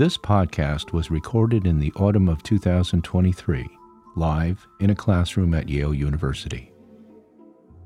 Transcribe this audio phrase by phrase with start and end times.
[0.00, 3.68] This podcast was recorded in the autumn of 2023,
[4.16, 6.72] live in a classroom at Yale University.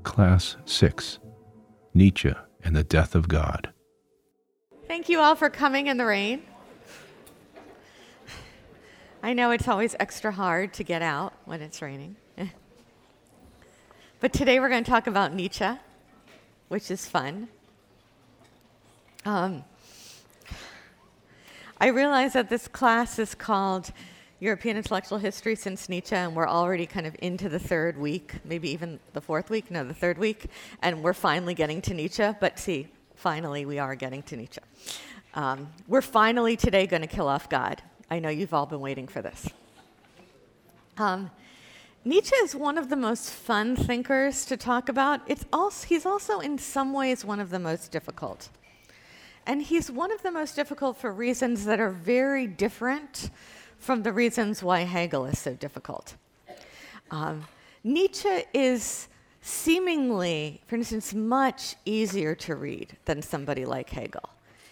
[0.03, 1.19] Class 6
[1.93, 2.31] Nietzsche
[2.63, 3.73] and the Death of God.
[4.87, 6.43] Thank you all for coming in the rain.
[9.21, 12.15] I know it's always extra hard to get out when it's raining.
[14.21, 15.69] but today we're going to talk about Nietzsche,
[16.69, 17.49] which is fun.
[19.25, 19.65] Um,
[21.79, 23.91] I realize that this class is called
[24.39, 28.69] European Intellectual History since Nietzsche, and we're already kind of into the third week, maybe
[28.69, 30.45] even the fourth week, no, the third week,
[30.81, 32.29] and we're finally getting to Nietzsche.
[32.39, 34.61] But see, finally, we are getting to Nietzsche.
[35.33, 37.81] Um, we're finally today going to kill off God.
[38.09, 39.49] I know you've all been waiting for this.
[40.97, 41.29] Um,
[42.05, 45.19] Nietzsche is one of the most fun thinkers to talk about.
[45.27, 48.47] It's also, he's also, in some ways, one of the most difficult.
[49.47, 53.29] And he's one of the most difficult for reasons that are very different
[53.77, 56.15] from the reasons why Hegel is so difficult.
[57.11, 57.45] Um,
[57.83, 59.07] Nietzsche is
[59.41, 64.29] seemingly, for instance, much easier to read than somebody like Hegel.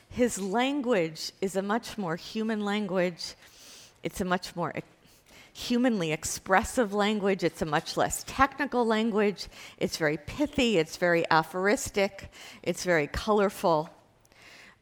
[0.09, 3.35] His language is a much more human language,
[4.03, 4.73] it's a much more
[5.53, 7.43] humanly expressive language.
[7.43, 9.47] It's a much less technical language.
[9.77, 10.77] It's very pithy.
[10.77, 12.31] It's very aphoristic.
[12.63, 13.89] It's very colorful.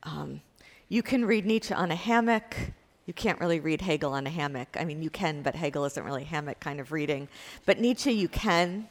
[0.03, 0.41] Um,
[0.89, 2.55] you can read Nietzsche on a hammock.
[3.05, 4.75] You can't really read Hegel on a hammock.
[4.79, 7.27] I mean, you can, but Hegel isn't really hammock kind of reading.
[7.65, 8.87] But Nietzsche, you can.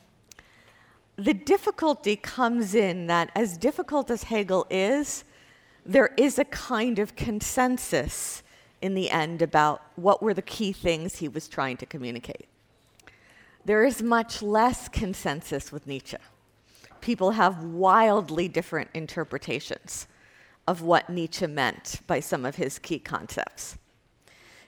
[1.16, 5.24] The difficulty comes in that, as difficult as Hegel is,
[5.84, 8.42] there is a kind of consensus
[8.80, 12.46] in the end about what were the key things he was trying to communicate.
[13.64, 16.16] There is much less consensus with Nietzsche.
[17.00, 20.06] People have wildly different interpretations
[20.70, 23.76] of what Nietzsche meant by some of his key concepts.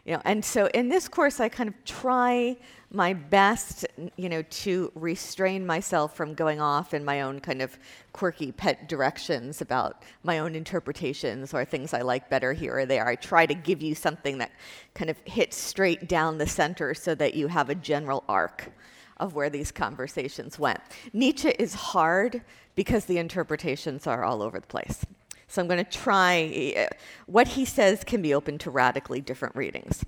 [0.04, 2.56] You know, and so in this course, I kind of try
[2.90, 3.86] my best,
[4.16, 7.78] you know, to restrain myself from going off in my own kind of
[8.12, 13.06] quirky pet directions about my own interpretations or things I like better here or there.
[13.06, 14.50] I try to give you something that
[14.94, 18.72] kind of hits straight down the center so that you have a general arc
[19.18, 20.80] of where these conversations went.
[21.12, 22.42] Nietzsche is hard
[22.74, 25.06] because the interpretations are all over the place.
[25.52, 26.88] So I'm going to try,
[27.26, 30.02] what he says can be open to radically different readings.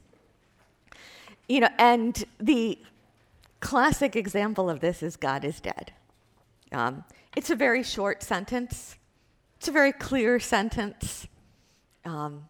[1.51, 2.79] You know, and the
[3.61, 5.93] classic example of this is God is dead.
[6.73, 7.05] Um,
[7.37, 8.97] it's a very short sentence,
[9.59, 11.29] it's a very clear sentence.
[12.07, 12.49] Um,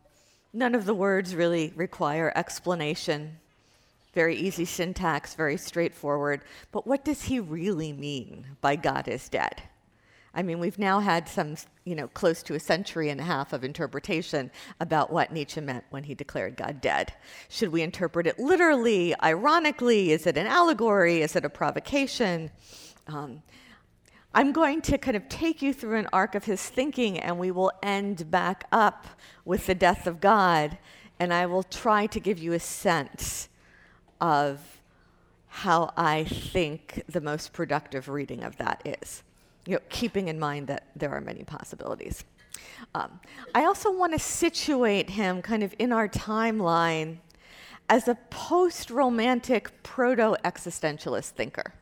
[0.53, 3.38] none of the words really require explanation.
[4.12, 6.43] Very easy syntax, very straightforward.
[6.71, 9.65] But what does he really mean by God is dead?
[10.34, 13.53] I mean, we've now had some, you know, close to a century and a half
[13.53, 14.50] of interpretation
[14.81, 17.15] about what Nietzsche meant when he declared God dead.
[17.49, 20.11] Should we interpret it literally, ironically?
[20.11, 21.22] Is it an allegory?
[21.22, 22.50] Is it a provocation?
[23.06, 23.43] Um,
[24.34, 27.53] I'm going to kind of take you through an arc of his thinking, and we
[27.53, 29.06] will end back up
[29.45, 30.78] with the death of God,
[31.21, 33.49] and I will try to give you a sense
[34.21, 34.81] of
[35.47, 39.22] how I think the most productive reading of that is
[39.67, 42.25] you know, keeping in mind that there are many possibilities.
[42.95, 43.21] Um,
[43.55, 47.19] I also want to situate him kind of in our timeline
[47.89, 51.75] as a post romantic proto existentialist thinker.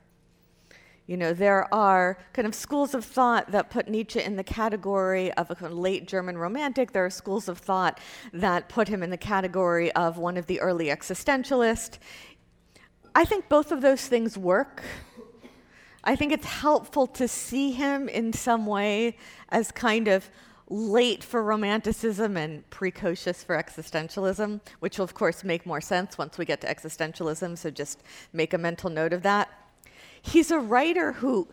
[1.07, 5.33] You know, there are kind of schools of thought that put Nietzsche in the category
[5.33, 6.93] of a kind of late German romantic.
[6.93, 7.99] There are schools of thought
[8.33, 11.99] that put him in the category of one of the early existentialists.
[13.15, 14.83] I think both of those things work.
[16.05, 19.17] I think it's helpful to see him in some way
[19.51, 20.29] as kind of
[20.69, 26.39] late for romanticism and precocious for existentialism, which will, of course, make more sense once
[26.39, 28.03] we get to existentialism, so just
[28.33, 29.51] make a mental note of that.
[30.23, 31.49] He's a writer who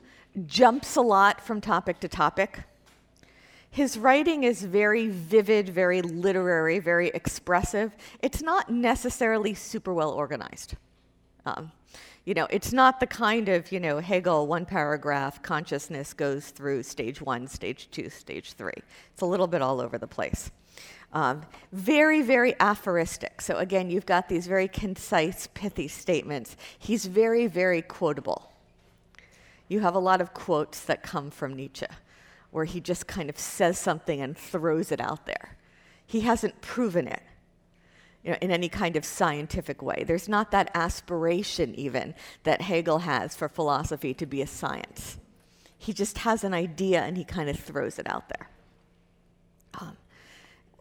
[0.45, 2.63] jumps a lot from topic to topic.
[3.71, 7.95] His writing is very vivid, very literary, very expressive.
[8.21, 10.75] It's not necessarily super well organized.
[11.45, 11.71] Um,
[12.25, 16.83] you know, it's not the kind of, you know, Hegel one paragraph consciousness goes through
[16.83, 18.73] stage one, stage two, stage three.
[19.13, 20.51] It's a little bit all over the place.
[21.11, 23.41] Um, very, very aphoristic.
[23.41, 26.55] So again, you've got these very concise, pithy statements.
[26.77, 28.51] He's very, very quotable.
[29.67, 31.87] You have a lot of quotes that come from Nietzsche,
[32.51, 35.57] where he just kind of says something and throws it out there.
[36.05, 37.21] He hasn't proven it
[38.23, 40.03] you know, in any kind of scientific way.
[40.05, 45.17] There's not that aspiration, even, that Hegel has for philosophy to be a science.
[45.77, 48.49] He just has an idea and he kind of throws it out there.
[49.79, 49.97] Um,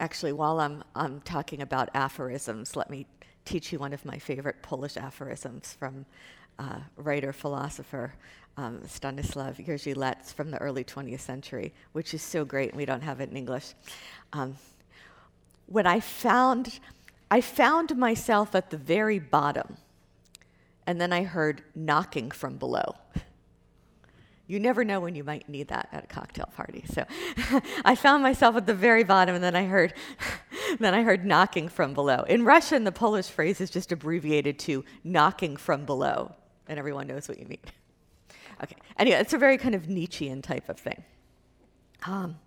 [0.00, 3.06] actually, while I'm, I'm talking about aphorisms, let me
[3.44, 6.04] teach you one of my favorite Polish aphorisms from
[6.58, 8.14] uh, writer philosopher
[8.58, 12.84] um, Stanislav Jerzy Lec from the early 20th century, which is so great, and we
[12.84, 13.74] don't have it in English.
[14.32, 14.56] Um,
[15.66, 16.80] when I found,
[17.30, 19.76] I found myself at the very bottom,
[20.86, 22.94] and then I heard knocking from below.
[24.46, 26.82] You never know when you might need that at a cocktail party.
[26.90, 27.04] So
[27.84, 29.92] I found myself at the very bottom, and then I heard,
[30.78, 32.22] then I heard knocking from below.
[32.22, 36.34] In Russian, the Polish phrase is just abbreviated to knocking from below,
[36.66, 37.60] and everyone knows what you mean.
[38.60, 38.74] Okay.
[38.98, 41.04] Anyway, it's a very kind of Nietzschean type of thing.
[42.06, 42.40] Um,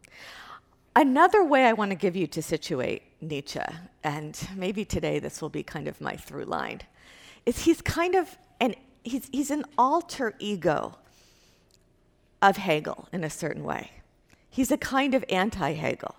[0.94, 3.60] another way I want to give you to situate Nietzsche,
[4.04, 6.82] and maybe today this will be kind of my through line,
[7.46, 10.98] is he's kind of an he's, he's an alter ego
[12.42, 13.92] of Hegel in a certain way.
[14.50, 16.16] He's a kind of anti Hegel.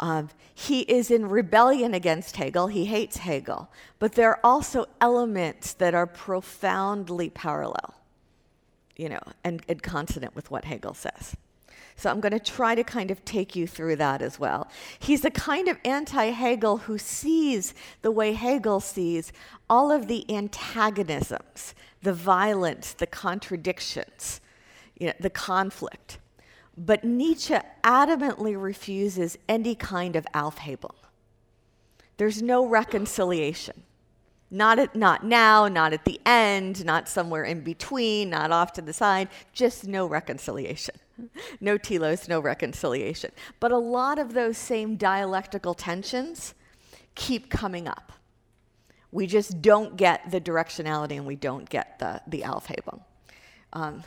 [0.00, 2.66] Um, he is in rebellion against Hegel.
[2.66, 3.70] He hates Hegel.
[4.00, 7.94] But there are also elements that are profoundly parallel
[8.96, 11.36] you know, and, and consonant with what Hegel says.
[11.96, 14.68] So I'm going to try to kind of take you through that as well.
[14.98, 19.32] He's a kind of anti Hegel who sees the way Hegel sees
[19.70, 24.40] all of the antagonisms, the violence, the contradictions,
[24.98, 26.18] you know, the conflict.
[26.76, 30.96] But Nietzsche adamantly refuses any kind of Aufhebung.
[32.16, 33.82] There's no reconciliation.
[34.50, 38.82] Not, at, not now, not at the end, not somewhere in between, not off to
[38.82, 40.94] the side, just no reconciliation.
[41.60, 43.30] No telos, no reconciliation.
[43.60, 46.54] But a lot of those same dialectical tensions
[47.14, 48.12] keep coming up.
[49.12, 53.02] We just don't get the directionality and we don't get the, the Aufhebung.
[53.72, 54.02] Um,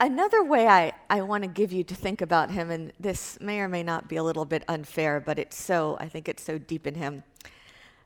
[0.00, 3.60] another way I, I want to give you to think about him, and this may
[3.60, 6.58] or may not be a little bit unfair, but it's so, I think it's so
[6.58, 7.22] deep in him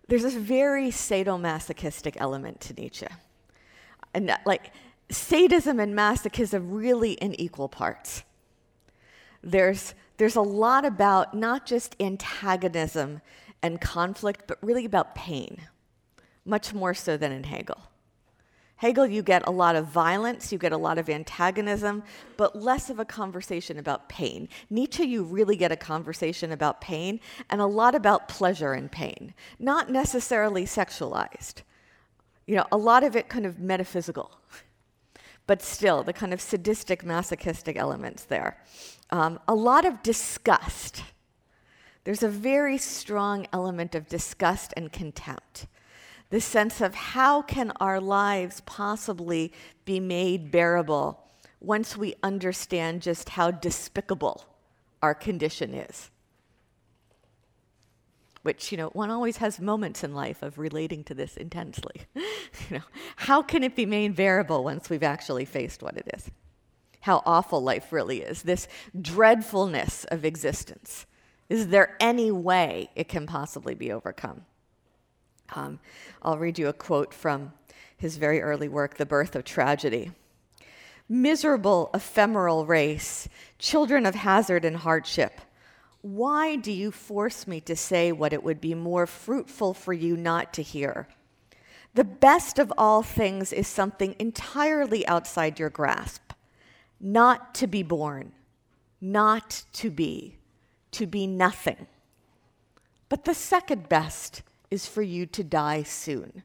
[0.08, 3.06] there's this very sadomasochistic element to Nietzsche.
[4.14, 4.72] And like
[5.10, 8.24] sadism and masochism really in equal parts.
[9.42, 13.20] There's, there's a lot about not just antagonism
[13.62, 15.62] and conflict, but really about pain,
[16.44, 17.88] much more so than in Hegel.
[18.78, 22.04] Hegel, you get a lot of violence, you get a lot of antagonism,
[22.36, 24.48] but less of a conversation about pain.
[24.70, 27.18] Nietzsche, you really get a conversation about pain
[27.50, 31.62] and a lot about pleasure and pain, not necessarily sexualized.
[32.46, 34.38] You know, a lot of it kind of metaphysical,
[35.48, 38.56] but still the kind of sadistic, masochistic elements there.
[39.10, 41.02] Um, a lot of disgust.
[42.04, 45.66] There's a very strong element of disgust and contempt
[46.30, 49.52] the sense of how can our lives possibly
[49.84, 51.24] be made bearable
[51.60, 54.44] once we understand just how despicable
[55.02, 56.10] our condition is.
[58.42, 62.02] Which, you know, one always has moments in life of relating to this intensely.
[62.14, 62.22] you
[62.70, 62.82] know,
[63.16, 66.30] how can it be made bearable once we've actually faced what it is?
[67.00, 68.68] How awful life really is, this
[69.00, 71.06] dreadfulness of existence.
[71.48, 74.44] Is there any way it can possibly be overcome?
[75.54, 75.80] Um,
[76.22, 77.52] I'll read you a quote from
[77.96, 80.12] his very early work, The Birth of Tragedy.
[81.08, 85.40] Miserable, ephemeral race, children of hazard and hardship,
[86.00, 90.16] why do you force me to say what it would be more fruitful for you
[90.16, 91.08] not to hear?
[91.94, 96.32] The best of all things is something entirely outside your grasp
[97.00, 98.32] not to be born,
[99.00, 100.36] not to be,
[100.90, 101.86] to be nothing.
[103.08, 106.42] But the second best is for you to die soon.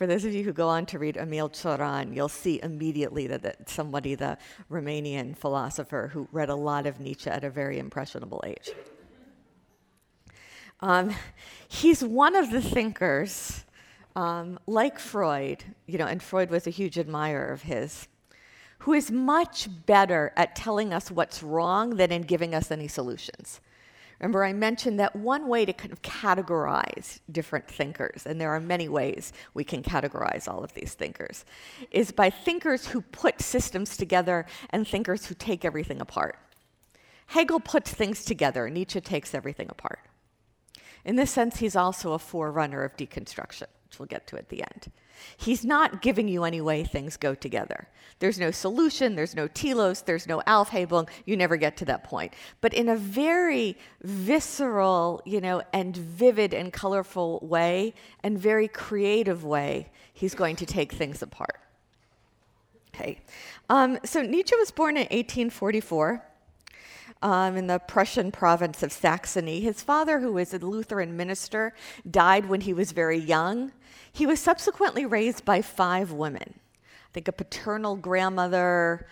[0.00, 3.42] For those of you who go on to read Emil Cioran, you'll see immediately that,
[3.42, 4.38] that somebody, the
[4.70, 8.70] Romanian philosopher who read a lot of Nietzsche at a very impressionable age.
[10.80, 11.14] Um,
[11.68, 13.66] he's one of the thinkers,
[14.16, 18.08] um, like Freud, you know, and Freud was a huge admirer of his,
[18.78, 23.60] who is much better at telling us what's wrong than in giving us any solutions.
[24.20, 28.60] Remember, I mentioned that one way to kind of categorize different thinkers, and there are
[28.60, 31.46] many ways we can categorize all of these thinkers,
[31.90, 36.36] is by thinkers who put systems together and thinkers who take everything apart.
[37.28, 40.00] Hegel puts things together, Nietzsche takes everything apart.
[41.04, 44.62] In this sense, he's also a forerunner of deconstruction, which we'll get to at the
[44.62, 44.92] end.
[45.36, 47.88] He's not giving you any way things go together.
[48.20, 52.32] There's no solution, there's no telos, there's no Aufhebung, you never get to that point.
[52.60, 59.44] But in a very visceral, you know, and vivid and colorful way, and very creative
[59.44, 61.58] way, he's going to take things apart.
[62.94, 63.20] Okay.
[63.68, 66.22] Um, so Nietzsche was born in 1844.
[67.22, 69.60] Um, in the Prussian province of Saxony.
[69.60, 71.74] His father, who was a Lutheran minister,
[72.10, 73.72] died when he was very young.
[74.12, 76.54] He was subsequently raised by five women.
[76.56, 79.06] I think a paternal grandmother,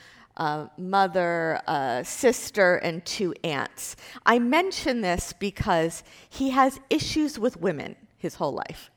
[0.76, 3.96] mother, a sister, and two aunts.
[4.24, 8.90] I mention this because he has issues with women his whole life.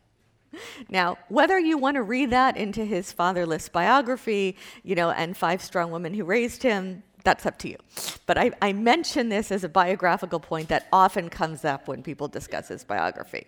[0.89, 5.63] Now, whether you want to read that into his fatherless biography, you know, and Five
[5.63, 7.78] Strong Women Who Raised Him, that's up to you.
[8.25, 12.28] But I, I, mention this as a biographical point that often comes up when people
[12.28, 13.46] discuss his biography.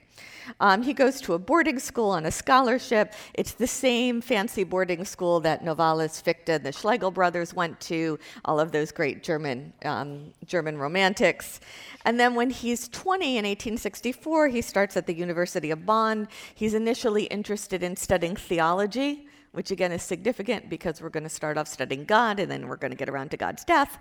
[0.60, 3.14] Um, he goes to a boarding school on a scholarship.
[3.34, 8.20] It's the same fancy boarding school that Novalis, Fichte, and the Schlegel brothers went to,
[8.46, 11.60] all of those great German, um, German romantics.
[12.06, 16.28] And then when he's 20 in 1864, he starts at the University of Bonn.
[16.54, 21.58] He's initially interested in studying theology which again is significant because we're going to start
[21.58, 23.98] off studying God and then we're going to get around to God's death.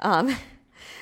[0.00, 0.34] Um,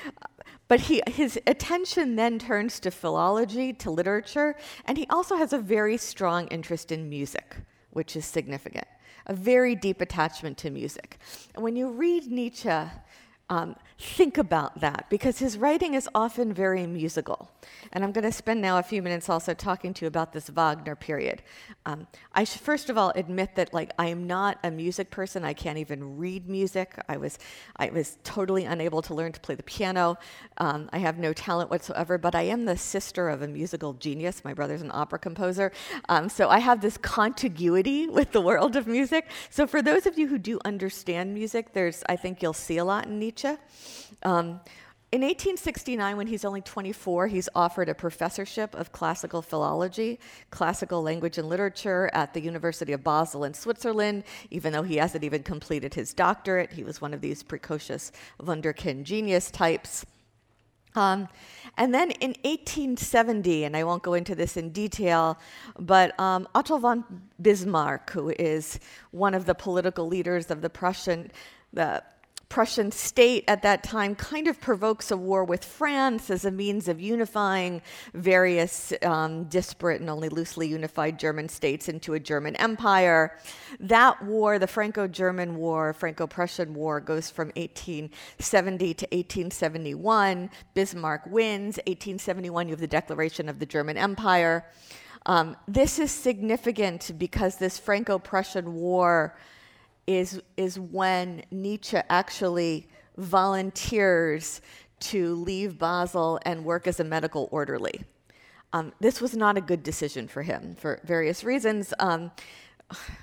[0.67, 4.55] but he, his attention then turns to philology, to literature,
[4.85, 7.55] and he also has a very strong interest in music,
[7.91, 8.87] which is significant.
[9.27, 11.19] A very deep attachment to music.
[11.53, 12.69] And when you read Nietzsche,
[13.51, 17.51] um, think about that because his writing is often very musical.
[17.91, 20.47] And I'm going to spend now a few minutes also talking to you about this
[20.47, 21.43] Wagner period.
[21.85, 25.43] Um, I should first of all admit that like I am not a music person.
[25.43, 26.95] I can't even read music.
[27.09, 27.37] I was
[27.75, 30.17] I was totally unable to learn to play the piano.
[30.57, 32.17] Um, I have no talent whatsoever.
[32.17, 34.45] But I am the sister of a musical genius.
[34.45, 35.73] My brother's an opera composer,
[36.07, 39.29] um, so I have this contiguity with the world of music.
[39.49, 42.85] So for those of you who do understand music, there's I think you'll see a
[42.85, 43.40] lot in Nietzsche.
[44.23, 44.59] Um,
[45.11, 50.21] in 1869, when he's only 24, he's offered a professorship of classical philology,
[50.51, 55.25] classical language and literature at the University of Basel in Switzerland, even though he hasn't
[55.25, 56.71] even completed his doctorate.
[56.71, 60.05] He was one of these precocious Wunderkind genius types.
[60.95, 61.27] Um,
[61.77, 65.37] and then in 1870, and I won't go into this in detail,
[65.77, 67.03] but um, Otto von
[67.41, 68.79] Bismarck, who is
[69.11, 71.31] one of the political leaders of the Prussian,
[71.73, 72.01] the
[72.51, 76.89] Prussian state at that time kind of provokes a war with France as a means
[76.89, 77.81] of unifying
[78.13, 83.37] various um, disparate and only loosely unified German states into a German empire.
[83.79, 90.49] That war, the Franco German War, Franco Prussian War, goes from 1870 to 1871.
[90.73, 91.77] Bismarck wins.
[91.87, 94.65] 1871, you have the declaration of the German Empire.
[95.25, 99.37] Um, this is significant because this Franco Prussian War
[100.07, 104.61] is, is when Nietzsche actually volunteers
[104.99, 108.03] to leave Basel and work as a medical orderly.
[108.73, 111.93] Um, this was not a good decision for him for various reasons.
[111.99, 112.31] Um,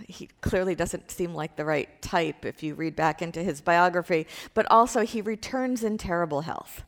[0.07, 4.27] he clearly doesn't seem like the right type if you read back into his biography,
[4.55, 6.85] but also he returns in terrible health.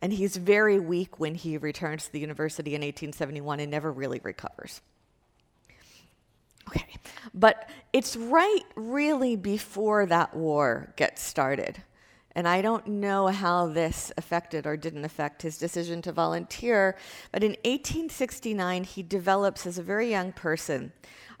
[0.00, 4.20] And he's very weak when he returns to the university in 1871 and never really
[4.22, 4.80] recovers.
[6.74, 6.94] Okay,
[7.34, 11.82] but it's right really before that war gets started.
[12.34, 16.96] And I don't know how this affected or didn't affect his decision to volunteer,
[17.30, 20.92] but in 1869, he develops, as a very young person,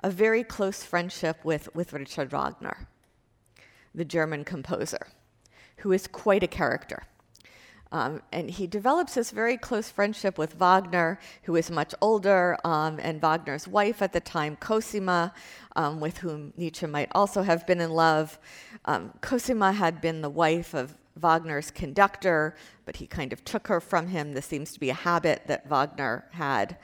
[0.04, 2.88] a very close friendship with, with Richard Wagner,
[3.94, 5.06] the German composer,
[5.78, 7.04] who is quite a character.
[7.92, 12.98] Um, and he develops this very close friendship with Wagner, who is much older, um,
[13.02, 15.34] and Wagner's wife at the time, Cosima,
[15.76, 18.38] um, with whom Nietzsche might also have been in love.
[18.86, 22.56] Um, Cosima had been the wife of Wagner's conductor,
[22.86, 24.32] but he kind of took her from him.
[24.32, 26.78] This seems to be a habit that Wagner had,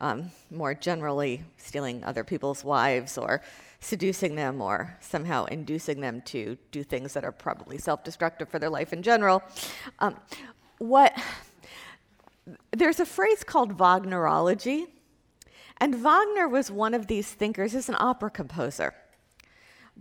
[0.00, 3.42] um, more generally, stealing other people's wives or
[3.82, 8.58] seducing them or somehow inducing them to do things that are probably self destructive for
[8.58, 9.42] their life in general.
[9.98, 10.16] Um,
[10.78, 11.12] what
[12.70, 14.86] there's a phrase called Wagnerology,
[15.78, 18.94] and Wagner was one of these thinkers, he's an opera composer.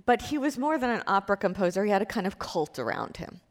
[0.06, 3.18] But he was more than an opera composer, he had a kind of cult around
[3.18, 3.42] him.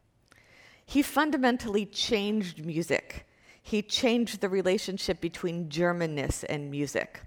[0.87, 3.27] He fundamentally changed music.
[3.63, 7.21] He changed the relationship between Germanness and music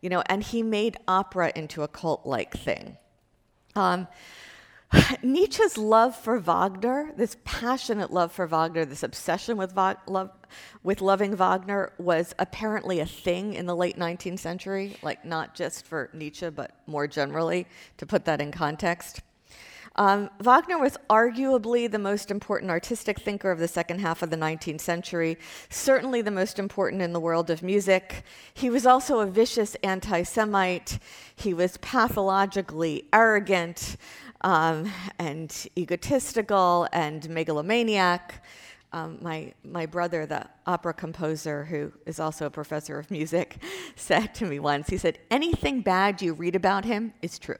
[0.00, 2.96] you know, and he made opera into a cult like thing.
[3.74, 4.08] Um,
[5.22, 10.30] Nietzsche's love for Wagner, this passionate love for Wagner, this obsession with, love,
[10.82, 15.86] with loving Wagner, was apparently a thing in the late 19th century, like not just
[15.86, 17.66] for Nietzsche, but more generally,
[17.98, 19.22] to put that in context.
[19.98, 24.36] Um, Wagner was arguably the most important artistic thinker of the second half of the
[24.36, 25.38] 19th century,
[25.70, 28.22] certainly the most important in the world of music.
[28.52, 30.98] He was also a vicious anti Semite.
[31.34, 33.96] He was pathologically arrogant
[34.42, 38.44] um, and egotistical and megalomaniac.
[38.92, 43.56] um, my, my brother, the opera composer, who is also a professor of music,
[43.96, 47.56] said to me once, he said, anything bad you read about him is true.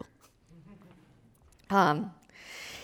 [1.69, 2.13] Um,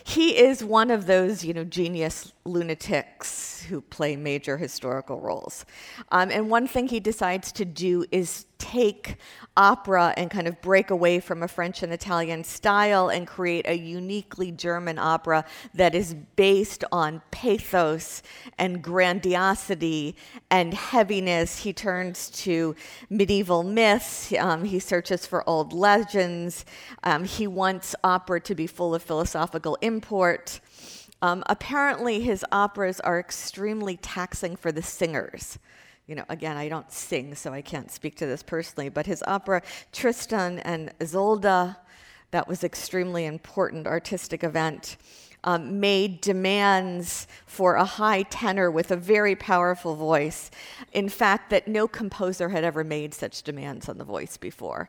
[0.05, 5.65] he is one of those, you know, genius lunatics who play major historical roles.
[6.11, 9.17] Um, and one thing he decides to do is take
[9.57, 13.77] opera and kind of break away from a French and Italian style and create a
[13.77, 15.45] uniquely German opera
[15.75, 18.23] that is based on pathos
[18.59, 20.17] and grandiosity
[20.51, 21.59] and heaviness.
[21.59, 22.75] He turns to
[23.11, 26.65] medieval myths, um, he searches for old legends,
[27.03, 30.61] um, he wants opera to be full of philosophical import.
[31.23, 35.59] Um, apparently, his operas are extremely taxing for the singers.
[36.09, 39.23] You know, again, I don't sing, so I can't speak to this personally, but his
[39.29, 39.62] opera
[39.93, 41.76] Tristan and Isolde,
[42.33, 44.97] that was extremely important artistic event.
[45.45, 50.50] Um, made demands for a high tenor with a very powerful voice.
[50.93, 54.88] In fact, that no composer had ever made such demands on the voice before.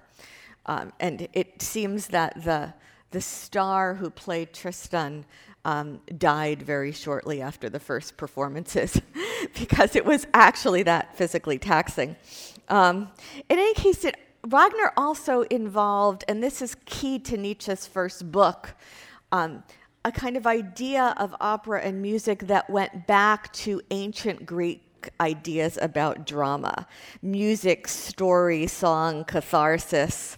[0.65, 2.73] Um, and it seems that the,
[3.11, 5.25] the star who played Tristan
[5.65, 8.99] um, died very shortly after the first performances
[9.59, 12.15] because it was actually that physically taxing.
[12.69, 13.09] Um,
[13.49, 14.15] in any case, it,
[14.45, 18.75] Wagner also involved, and this is key to Nietzsche's first book,
[19.31, 19.63] um,
[20.05, 24.81] a kind of idea of opera and music that went back to ancient Greek
[25.19, 26.87] ideas about drama
[27.21, 30.37] music, story, song, catharsis.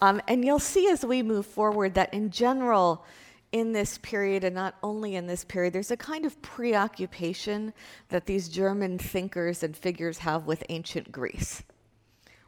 [0.00, 3.04] Um, and you'll see as we move forward that in general,
[3.52, 7.72] in this period, and not only in this period, there's a kind of preoccupation
[8.08, 11.62] that these German thinkers and figures have with ancient Greece,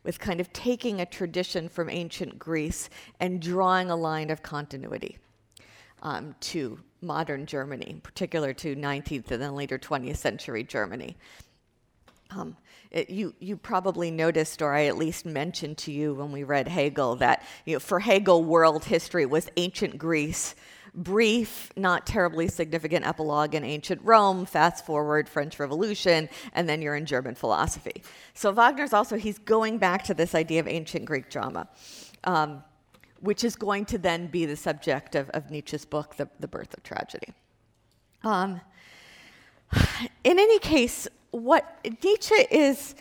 [0.03, 5.19] with kind of taking a tradition from ancient Greece and drawing a line of continuity
[6.03, 11.17] um, to modern Germany, in particular to 19th and then later 20th century Germany.
[12.31, 12.57] Um,
[12.91, 16.69] it, you, you probably noticed, or I at least mentioned to you when we read
[16.69, 20.55] Hegel, that you know, for Hegel, world history was ancient Greece
[20.95, 26.97] brief, not terribly significant epilogue in ancient Rome, fast forward French Revolution, and then you're
[26.97, 28.03] in German philosophy.
[28.35, 31.69] So Wagner's also, he's going back to this idea of ancient Greek drama,
[32.25, 32.63] um,
[33.21, 36.75] which is going to then be the subject of, of Nietzsche's book, the, the Birth
[36.75, 37.33] of Tragedy.
[38.23, 38.61] Um,
[40.25, 42.95] in any case, what Nietzsche is,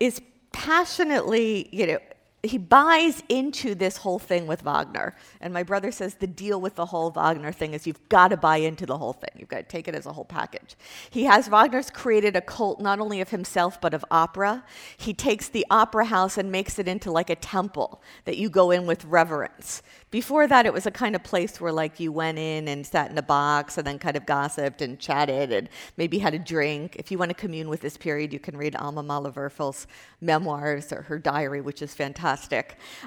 [0.00, 0.20] is
[0.52, 1.98] passionately, you know,
[2.48, 5.14] he buys into this whole thing with Wagner.
[5.40, 8.36] And my brother says the deal with the whole Wagner thing is you've got to
[8.36, 9.30] buy into the whole thing.
[9.36, 10.76] You've got to take it as a whole package.
[11.10, 14.64] He has Wagner's created a cult not only of himself but of opera.
[14.96, 18.70] He takes the opera house and makes it into like a temple that you go
[18.70, 19.82] in with reverence.
[20.10, 23.10] Before that, it was a kind of place where like you went in and sat
[23.10, 26.96] in a box and then kind of gossiped and chatted and maybe had a drink.
[26.96, 29.86] If you want to commune with this period, you can read Alma Mahler-Werfel's
[30.20, 32.37] memoirs or her diary, which is fantastic.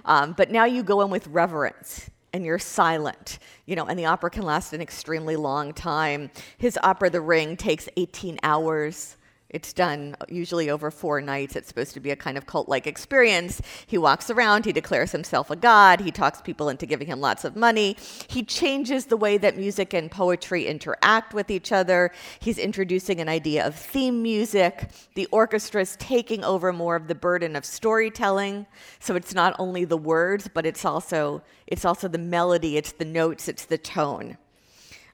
[0.06, 4.06] Um, but now you go in with reverence and you're silent, you know, and the
[4.06, 6.32] opera can last an extremely long time.
[6.58, 9.18] His opera, The Ring, takes 18 hours.
[9.52, 11.58] It's done usually over four nights.
[11.58, 13.62] It's supposed to be a kind of cult like experience.
[13.86, 17.44] He walks around, he declares himself a god, he talks people into giving him lots
[17.44, 17.98] of money.
[18.30, 22.12] He changes the way that music and poetry interact with each other.
[22.40, 24.90] He's introducing an idea of theme music.
[25.16, 28.68] The orchestra is taking over more of the burden of storytelling.
[29.00, 33.06] So it's not only the words, but it's also, it's also the melody, it's the
[33.06, 34.38] notes, it's the tone.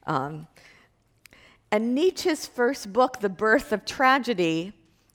[0.06, 0.46] Um,
[1.70, 4.72] and Nietzsche's first book, The Birth of Tragedy,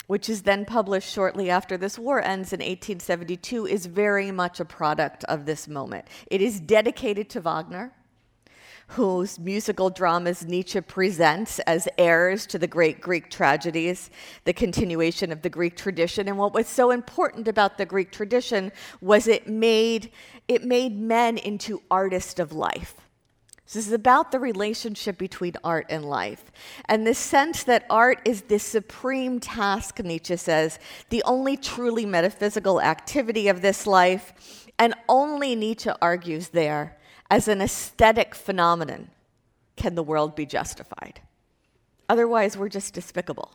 [0.08, 4.66] which is then published shortly after this war ends in 1872, is very much a
[4.66, 6.06] product of this moment.
[6.28, 7.94] It is dedicated to Wagner,
[8.88, 14.12] whose musical dramas Nietzsche presents as heirs to the great Greek tragedies,
[14.44, 16.28] the continuation of the Greek tradition.
[16.28, 20.12] And what was so important about the Greek tradition was it made,
[20.48, 22.96] it made men into artists of life.
[23.74, 26.52] This is about the relationship between art and life.
[26.86, 30.78] And the sense that art is the supreme task, Nietzsche says,
[31.10, 34.68] the only truly metaphysical activity of this life.
[34.78, 36.98] And only Nietzsche argues there,
[37.32, 39.10] as an aesthetic phenomenon,
[39.76, 41.22] can the world be justified.
[42.08, 43.52] Otherwise, we're just despicable.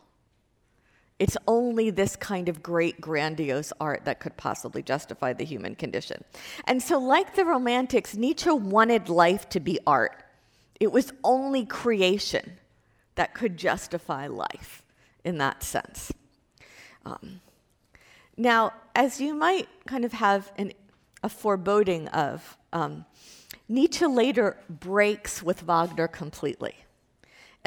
[1.19, 6.23] It's only this kind of great, grandiose art that could possibly justify the human condition.
[6.65, 10.23] And so, like the Romantics, Nietzsche wanted life to be art.
[10.79, 12.59] It was only creation
[13.17, 14.85] that could justify life
[15.25, 16.13] in that sense.
[17.05, 17.41] Um,
[18.37, 20.73] now, as you might kind of have an,
[21.25, 23.05] a foreboding of, um,
[23.69, 26.77] Nietzsche later breaks with Wagner completely.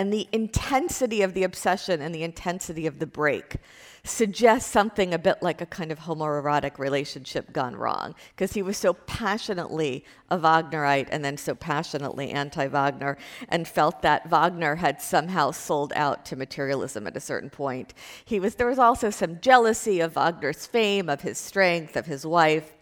[0.02, 3.58] And the intensity of the obsession and the intensity of the break
[4.04, 8.78] suggests something a bit like a kind of homoerotic relationship gone wrong, because he was
[8.78, 13.16] so passionately a Wagnerite and then so passionately anti Wagner,
[13.48, 17.94] and felt that Wagner had somehow sold out to materialism at a certain point.
[18.26, 22.26] He was, there was also some jealousy of Wagner's fame, of his strength, of his
[22.26, 22.74] wife.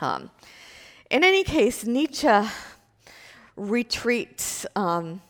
[0.00, 0.30] Um,
[1.10, 2.48] in any case, Nietzsche
[3.56, 4.64] retreats.
[4.74, 5.20] Um,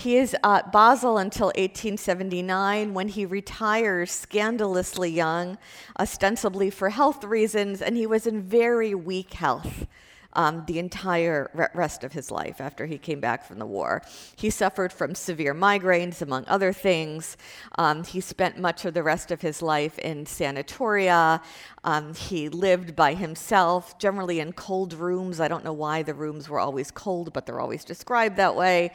[0.00, 5.58] he is at Basel until 1879 when he retires scandalously young,
[5.98, 9.86] ostensibly for health reasons, and he was in very weak health
[10.34, 14.02] um, the entire rest of his life after he came back from the war.
[14.36, 17.36] He suffered from severe migraines, among other things.
[17.78, 21.42] Um, he spent much of the rest of his life in sanatoria.
[21.84, 25.40] Um, he lived by himself, generally in cold rooms.
[25.40, 28.92] I don't know why the rooms were always cold, but they're always described that way.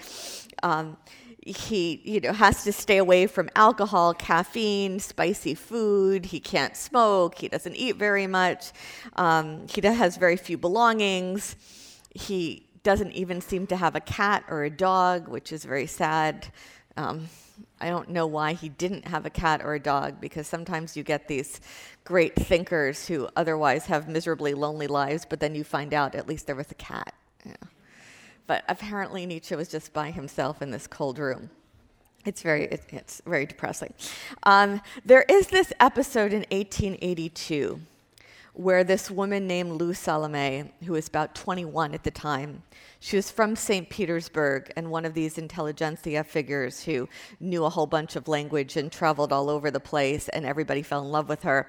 [1.45, 6.25] He you know has to stay away from alcohol caffeine spicy food.
[6.25, 7.35] He can't smoke.
[7.37, 8.71] He doesn't eat very much.
[9.15, 11.55] Um, he has very few belongings.
[12.15, 16.47] He doesn't even seem to have a cat or a dog which is very sad.
[16.97, 17.27] Um,
[17.79, 21.03] i don't know why he didn't have a cat or a dog because sometimes you
[21.03, 21.61] get these
[22.03, 26.47] great thinkers who otherwise have miserably lonely lives but then you find out at least
[26.47, 27.13] there was a cat.
[27.45, 27.55] Yeah.
[28.47, 31.49] But apparently, Nietzsche was just by himself in this cold room.
[32.25, 33.93] It's very, it, it's very depressing.
[34.43, 37.79] Um, there is this episode in 1882
[38.55, 42.63] where this woman named Lou Salome, who was about 21 at the time,
[42.99, 43.89] she was from St.
[43.89, 48.91] Petersburg and one of these intelligentsia figures who knew a whole bunch of language and
[48.91, 51.67] traveled all over the place, and everybody fell in love with her.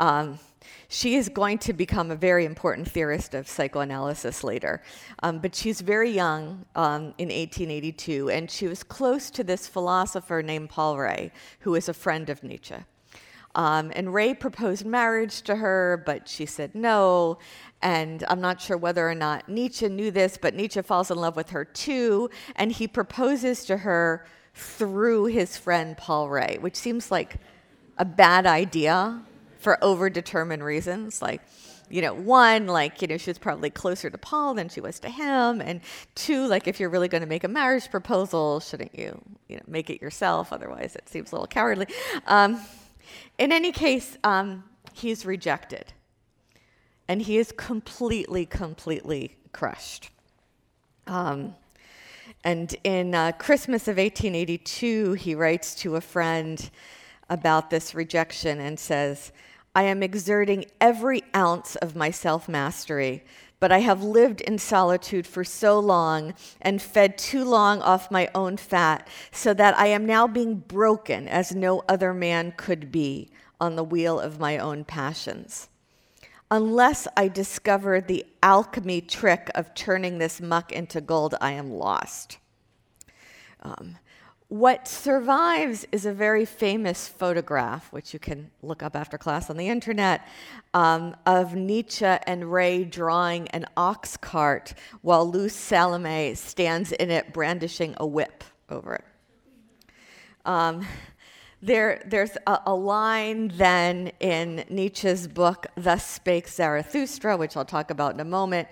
[0.00, 0.40] Um,
[0.88, 4.82] she is going to become a very important theorist of psychoanalysis later.
[5.22, 10.42] Um, but she's very young um, in 1882, and she was close to this philosopher
[10.42, 12.76] named Paul Rée, who was a friend of Nietzsche.
[13.56, 17.38] Um, and Rée proposed marriage to her, but she said no.
[17.82, 21.36] And I'm not sure whether or not Nietzsche knew this, but Nietzsche falls in love
[21.36, 22.30] with her too.
[22.54, 27.36] And he proposes to her through his friend Paul Rée, which seems like
[27.98, 29.22] a bad idea
[29.58, 31.22] for overdetermined reasons.
[31.22, 31.40] Like,
[31.88, 34.98] you know, one, like, you know, she was probably closer to Paul than she was
[35.00, 35.62] to him.
[35.62, 35.80] And
[36.14, 39.62] two, like, if you're really going to make a marriage proposal, shouldn't you, you know,
[39.66, 40.52] make it yourself?
[40.52, 41.86] Otherwise, it seems a little cowardly.
[42.26, 42.60] Um,
[43.38, 45.92] in any case, um, he's rejected.
[47.08, 50.10] And he is completely, completely crushed.
[51.06, 51.54] Um,
[52.42, 56.70] and in uh, Christmas of 1882, he writes to a friend
[57.28, 59.32] about this rejection and says,
[59.74, 63.24] I am exerting every ounce of my self mastery,
[63.58, 68.28] but I have lived in solitude for so long and fed too long off my
[68.34, 73.30] own fat, so that I am now being broken as no other man could be
[73.60, 75.68] on the wheel of my own passions.
[76.50, 82.38] Unless I discover the alchemy trick of turning this muck into gold, I am lost.
[83.62, 83.96] Um,
[84.48, 89.56] what survives is a very famous photograph, which you can look up after class on
[89.56, 90.26] the internet,
[90.72, 97.32] um, of Nietzsche and Rée drawing an ox cart while Lou Salome stands in it
[97.32, 99.04] brandishing a whip over it.
[100.44, 100.86] Um,
[101.60, 107.90] there, there's a, a, line then in Nietzsche's book, Thus Spake Zarathustra, which I'll talk
[107.90, 108.68] about in a moment,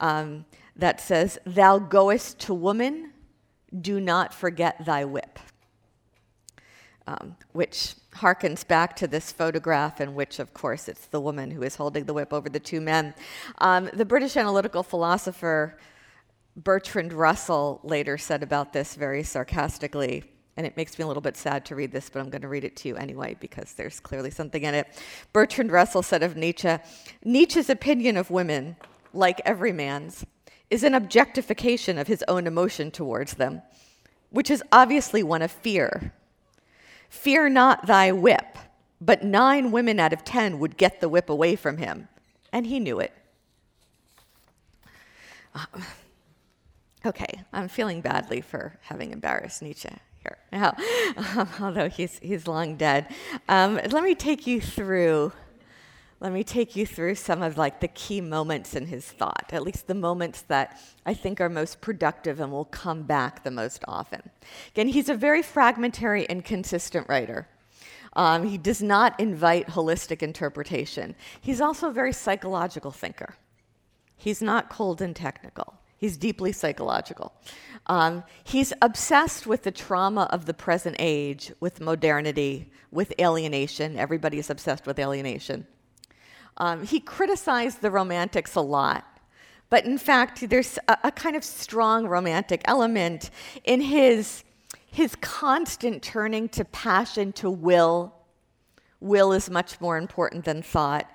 [0.00, 3.11] um, that says, Thou goest to woman
[3.80, 5.38] do not forget thy whip,
[7.06, 11.62] um, which harkens back to this photograph, in which, of course, it's the woman who
[11.62, 13.14] is holding the whip over the two men.
[13.58, 15.78] Um, the British analytical philosopher
[16.56, 20.24] Bertrand Russell later said about this very sarcastically,
[20.56, 22.48] and it makes me a little bit sad to read this, but I'm going to
[22.48, 24.86] read it to you anyway because there's clearly something in it.
[25.32, 26.76] Bertrand Russell said of Nietzsche
[27.24, 28.76] Nietzsche's opinion of women,
[29.14, 30.26] like every man's,
[30.72, 33.60] is an objectification of his own emotion towards them,
[34.30, 36.14] which is obviously one of fear.
[37.10, 38.56] Fear not thy whip,
[38.98, 42.08] but nine women out of ten would get the whip away from him,
[42.54, 43.12] and he knew it.
[45.54, 45.66] Uh,
[47.04, 49.90] okay, I'm feeling badly for having embarrassed Nietzsche
[50.22, 50.74] here, now,
[51.36, 53.14] um, although he's, he's long dead.
[53.46, 55.32] Um, let me take you through
[56.22, 59.64] let me take you through some of like the key moments in his thought, at
[59.64, 63.84] least the moments that I think are most productive and will come back the most
[63.88, 64.30] often.
[64.68, 67.48] Again, he's a very fragmentary and consistent writer.
[68.12, 71.16] Um, he does not invite holistic interpretation.
[71.40, 73.34] He's also a very psychological thinker.
[74.16, 75.74] He's not cold and technical.
[75.96, 77.32] He's deeply psychological.
[77.88, 83.98] Um, he's obsessed with the trauma of the present age, with modernity, with alienation.
[83.98, 85.66] Everybody is obsessed with alienation.
[86.56, 89.06] Um, he criticized the romantics a lot,
[89.70, 93.30] but in fact, there's a, a kind of strong romantic element
[93.64, 94.44] in his,
[94.86, 98.14] his constant turning to passion, to will.
[99.00, 101.10] Will is much more important than thought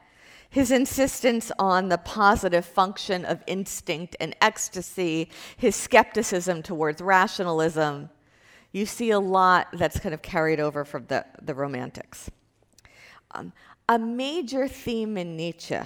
[0.49, 8.09] his insistence on the positive function of instinct and ecstasy, his skepticism towards rationalism.
[8.71, 12.29] You see a lot that's kind of carried over from the, the Romantics.
[13.31, 13.51] Um,
[13.89, 15.79] a major theme in Nietzsche,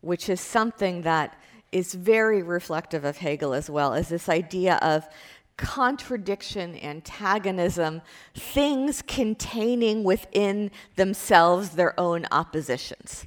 [0.00, 1.38] which is something that
[1.72, 5.08] is very reflective of Hegel as well, is this idea of
[5.56, 8.02] contradiction, antagonism,
[8.34, 13.26] things containing within themselves their own oppositions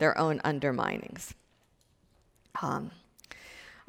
[0.00, 1.34] their own underminings.
[2.60, 2.90] Um,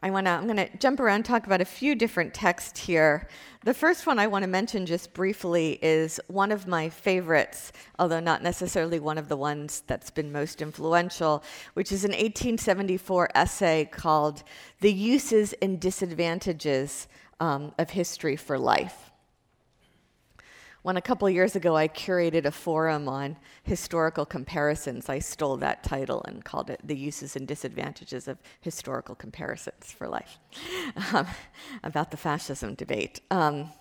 [0.04, 3.28] I wanna, I'm going to jump around talk about a few different texts here.
[3.64, 8.20] The first one I want to mention just briefly is one of my favorites, although
[8.20, 11.44] not necessarily one of the ones that's been most influential,
[11.76, 14.42] which is an 1874 essay called
[14.80, 17.08] The Uses and Disadvantages
[17.40, 19.11] um, of History for Life
[20.84, 25.84] when a couple years ago I curated a forum on historical comparisons, I stole that
[25.84, 30.40] title and called it The Uses and Disadvantages of Historical Comparisons for Life,
[31.14, 31.28] um,
[31.84, 33.22] about the fascism debate.
[33.30, 33.72] Um,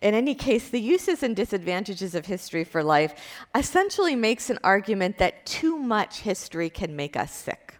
[0.00, 3.14] in any case, the uses and disadvantages of history for life
[3.54, 7.74] essentially makes an argument that too much history can make us sick.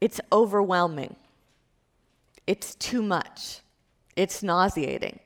[0.00, 1.16] It's overwhelming.
[2.46, 3.60] It's too much.
[4.14, 5.18] It's nauseating.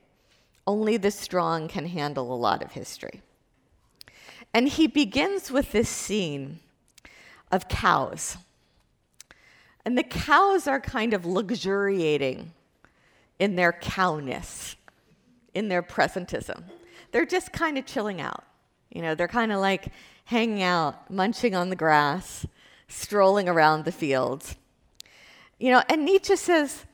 [0.67, 3.21] Only the strong can handle a lot of history.
[4.53, 6.59] And he begins with this scene
[7.51, 8.37] of cows.
[9.85, 12.51] And the cows are kind of luxuriating
[13.39, 14.75] in their cowness,
[15.53, 16.63] in their presentism.
[17.11, 18.43] They're just kind of chilling out.
[18.91, 19.87] You know, they're kind of like
[20.25, 22.45] hanging out, munching on the grass,
[22.87, 24.55] strolling around the fields.
[25.59, 26.85] You know, and Nietzsche says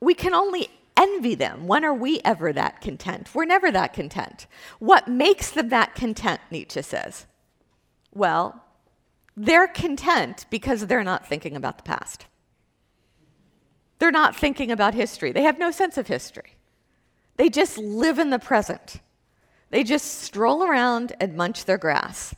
[0.00, 1.66] we can only envy them.
[1.66, 3.34] When are we ever that content?
[3.34, 4.46] We're never that content.
[4.78, 7.26] What makes them that content, Nietzsche says?
[8.12, 8.62] Well,
[9.36, 12.26] they're content because they're not thinking about the past.
[13.98, 15.32] They're not thinking about history.
[15.32, 16.56] They have no sense of history.
[17.36, 19.00] They just live in the present.
[19.70, 22.34] They just stroll around and munch their grass.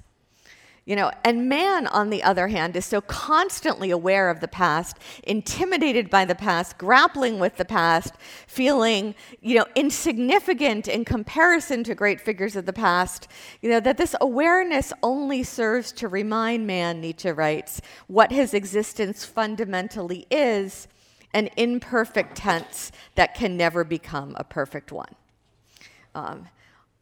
[0.86, 4.96] You know, and man, on the other hand, is so constantly aware of the past,
[5.24, 8.14] intimidated by the past, grappling with the past,
[8.46, 13.26] feeling, you know, insignificant in comparison to great figures of the past,
[13.60, 19.24] you know, that this awareness only serves to remind man, Nietzsche writes, what his existence
[19.24, 20.86] fundamentally is
[21.34, 25.16] an imperfect tense that can never become a perfect one.
[26.14, 26.46] Um,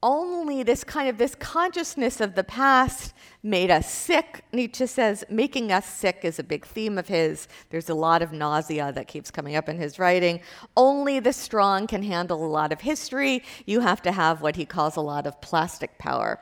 [0.05, 4.45] only this kind of this consciousness of the past made us sick.
[4.53, 7.49] Nietzsche says making us sick is a big theme of his.
[7.71, 10.41] There's a lot of nausea that keeps coming up in his writing.
[10.77, 13.43] Only the strong can handle a lot of history.
[13.65, 16.39] You have to have what he calls a lot of plastic power.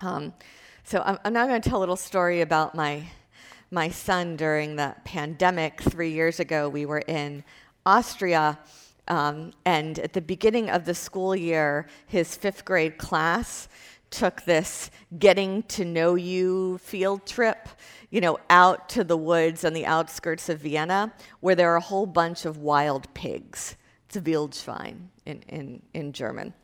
[0.00, 0.32] Um,
[0.82, 3.04] so I'm, I'm now going to tell a little story about my
[3.70, 5.82] my son during the pandemic.
[5.82, 7.44] Three years ago we were in
[7.86, 8.58] austria
[9.10, 13.68] um, and at the beginning of the school year, his fifth grade class
[14.10, 17.68] took this getting to know you field trip,
[18.10, 21.80] you know, out to the woods on the outskirts of Vienna, where there are a
[21.80, 23.76] whole bunch of wild pigs.
[24.08, 26.54] It's Wildschwein in, in, in German.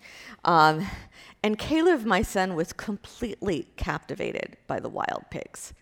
[0.44, 0.86] Um,
[1.42, 5.74] and Caleb, my son, was completely captivated by the wild pigs.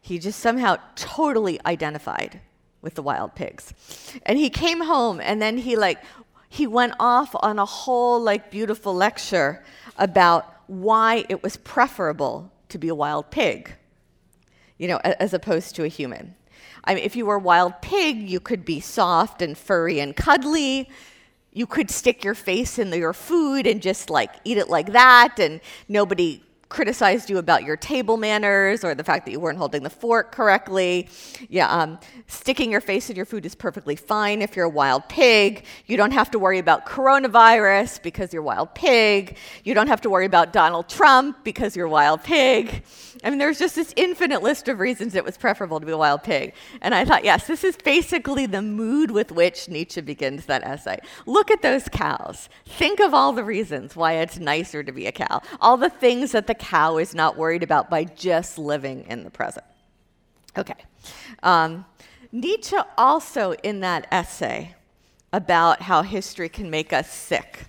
[0.00, 2.40] He just somehow totally identified
[2.82, 3.74] with the wild pigs.
[4.24, 5.98] And he came home and then he like
[6.48, 9.62] he went off on a whole like beautiful lecture
[9.98, 13.74] about why it was preferable to be a wild pig,
[14.78, 16.34] you know, as opposed to a human.
[16.84, 20.16] I mean, if you were a wild pig, you could be soft and furry and
[20.16, 20.88] cuddly.
[21.52, 25.38] You could stick your face in your food and just like eat it like that,
[25.38, 29.82] and nobody criticized you about your table manners or the fact that you weren't holding
[29.82, 31.08] the fork correctly.
[31.48, 35.08] Yeah, um, sticking your face in your food is perfectly fine if you're a wild
[35.08, 35.64] pig.
[35.86, 39.36] You don't have to worry about coronavirus because you're a wild pig.
[39.64, 42.84] You don't have to worry about Donald Trump because you're a wild pig.
[43.24, 45.96] I mean, there's just this infinite list of reasons it was preferable to be a
[45.96, 46.54] wild pig.
[46.82, 50.98] And I thought, yes, this is basically the mood with which Nietzsche begins that essay.
[51.26, 52.48] Look at those cows.
[52.66, 56.32] Think of all the reasons why it's nicer to be a cow, all the things
[56.32, 59.66] that the cow is not worried about by just living in the present.
[60.56, 60.74] Okay.
[61.42, 61.84] Um,
[62.32, 64.74] Nietzsche also, in that essay
[65.32, 67.66] about how history can make us sick,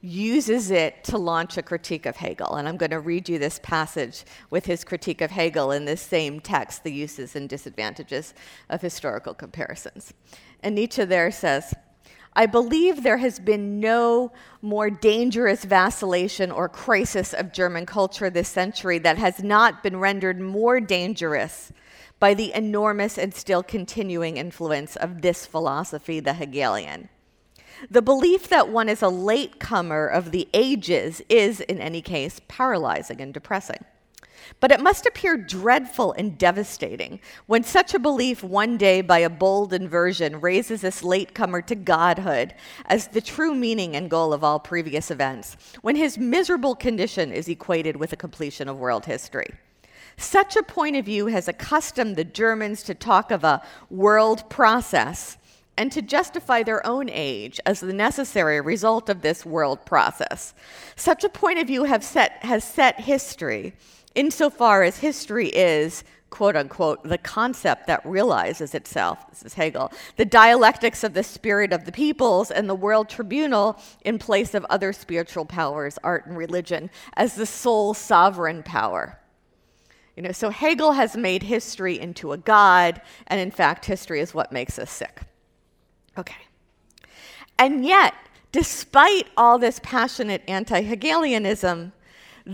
[0.00, 2.54] uses it to launch a critique of Hegel.
[2.56, 6.00] And I'm going to read you this passage with his critique of Hegel in this
[6.00, 8.32] same text, The Uses and Disadvantages
[8.70, 10.14] of Historical Comparisons.
[10.62, 11.74] And Nietzsche there says,
[12.32, 18.48] I believe there has been no more dangerous vacillation or crisis of German culture this
[18.48, 21.72] century that has not been rendered more dangerous
[22.20, 27.08] by the enormous and still continuing influence of this philosophy, the Hegelian.
[27.90, 33.20] The belief that one is a latecomer of the ages is, in any case, paralyzing
[33.20, 33.84] and depressing.
[34.60, 39.30] But it must appear dreadful and devastating when such a belief, one day by a
[39.30, 42.54] bold inversion, raises this latecomer to godhood
[42.86, 47.48] as the true meaning and goal of all previous events, when his miserable condition is
[47.48, 49.50] equated with the completion of world history.
[50.16, 55.38] Such a point of view has accustomed the Germans to talk of a world process
[55.80, 60.52] and to justify their own age as the necessary result of this world process.
[60.94, 63.72] Such a point of view set, has set history,
[64.14, 70.24] insofar as history is, quote unquote, the concept that realizes itself, this is Hegel, the
[70.24, 74.92] dialectics of the spirit of the peoples and the world tribunal in place of other
[74.92, 79.18] spiritual powers, art and religion, as the sole sovereign power.
[80.16, 84.34] You know, so Hegel has made history into a god, and in fact, history is
[84.34, 85.22] what makes us sick.
[86.18, 86.42] Okay.
[87.58, 88.14] And yet,
[88.52, 91.92] despite all this passionate anti Hegelianism,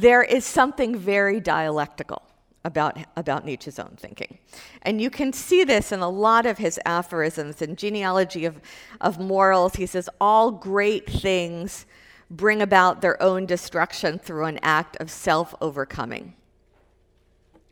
[0.01, 2.23] there is something very dialectical
[2.65, 4.39] about, about Nietzsche's own thinking.
[4.83, 8.61] And you can see this in a lot of his aphorisms and Genealogy of,
[9.01, 9.77] of Morals.
[9.77, 11.87] He says, All great things
[12.31, 16.35] bring about their own destruction through an act of self overcoming.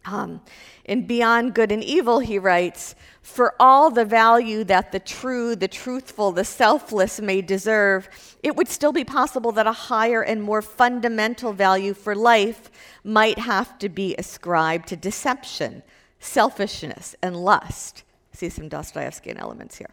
[0.07, 0.41] Um,
[0.85, 5.69] in Beyond Good and Evil, he writes, For all the value that the true, the
[5.69, 8.09] truthful, the selfless may deserve,
[8.43, 12.71] it would still be possible that a higher and more fundamental value for life
[13.03, 15.83] might have to be ascribed to deception,
[16.21, 18.03] selfishness, and lust.
[18.35, 19.91] See some Dostoevskian elements here.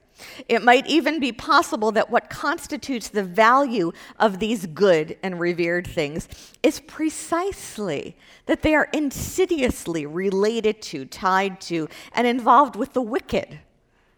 [0.49, 5.85] It might even be possible that what constitutes the value of these good and revered
[5.85, 6.27] things
[6.63, 13.59] is precisely that they are insidiously related to, tied to, and involved with the wicked,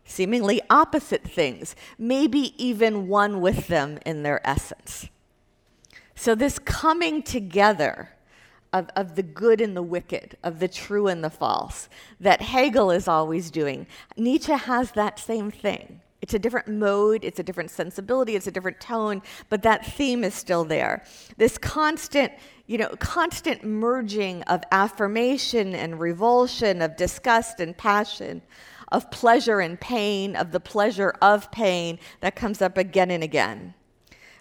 [0.05, 5.09] seemingly opposite things, maybe even one with them in their essence.
[6.15, 8.13] So, this coming together
[8.73, 11.87] of, of the good and the wicked, of the true and the false,
[12.19, 13.87] that Hegel is always doing.
[14.17, 16.01] Nietzsche has that same thing.
[16.21, 20.23] It's a different mode, it's a different sensibility, it's a different tone, but that theme
[20.23, 21.03] is still there.
[21.35, 22.31] This constant,
[22.65, 28.41] you know, constant merging of affirmation and revulsion, of disgust and passion,
[28.89, 33.73] of pleasure and pain, of the pleasure of pain that comes up again and again.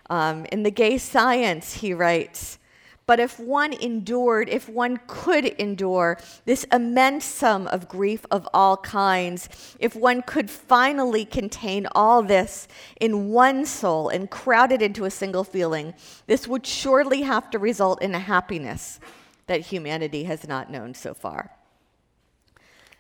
[0.09, 2.59] Um, in The Gay Science, he writes,
[3.07, 8.77] but if one endured, if one could endure this immense sum of grief of all
[8.77, 9.49] kinds,
[9.81, 12.69] if one could finally contain all this
[13.01, 15.95] in one soul and crowd it into a single feeling,
[16.27, 19.01] this would surely have to result in a happiness
[19.47, 21.51] that humanity has not known so far.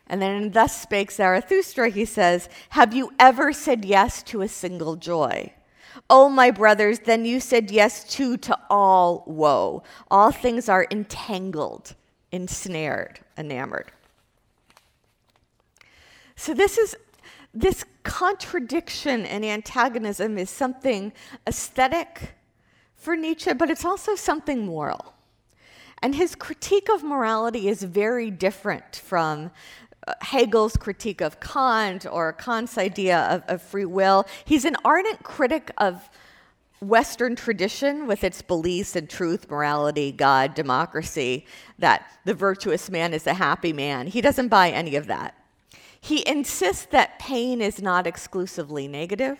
[0.06, 4.96] And then Thus Spake Zarathustra, he says, Have you ever said yes to a single
[4.96, 5.52] joy?
[6.14, 9.82] Oh, my brothers, then you said yes too to all woe.
[10.10, 11.94] All things are entangled,
[12.30, 13.90] ensnared, enamored.
[16.36, 16.94] So this is
[17.54, 21.14] this contradiction and antagonism is something
[21.46, 22.34] aesthetic
[22.94, 25.14] for Nietzsche, but it's also something moral.
[26.02, 29.50] And his critique of morality is very different from
[30.20, 34.26] Hegel's critique of Kant or Kant's idea of, of, free will.
[34.44, 36.10] He's an ardent critic of
[36.80, 41.46] Western tradition with its beliefs in truth, morality, God, democracy,
[41.78, 44.08] that the virtuous man is a happy man.
[44.08, 45.36] He doesn't buy any of that.
[46.00, 49.38] He insists that pain is not exclusively negative,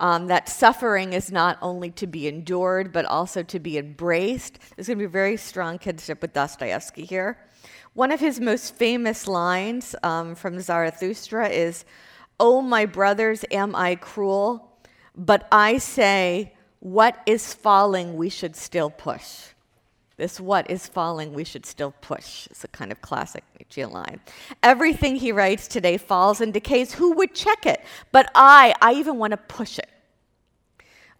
[0.00, 4.58] um, that suffering is not only to be endured, but also to be embraced.
[4.74, 7.36] There's going to be a very strong kinship with Dostoevsky here.
[7.94, 11.84] One of his most famous lines um, from Zarathustra is,
[12.38, 14.72] Oh, my brothers, am I cruel?
[15.14, 19.48] But I say, what is falling, we should still push.
[20.16, 24.20] This what is falling, we should still push is a kind of classic Nietzschean line.
[24.62, 26.92] Everything he writes today falls and decays.
[26.92, 27.82] Who would check it?
[28.12, 29.88] But I, I even want to push it.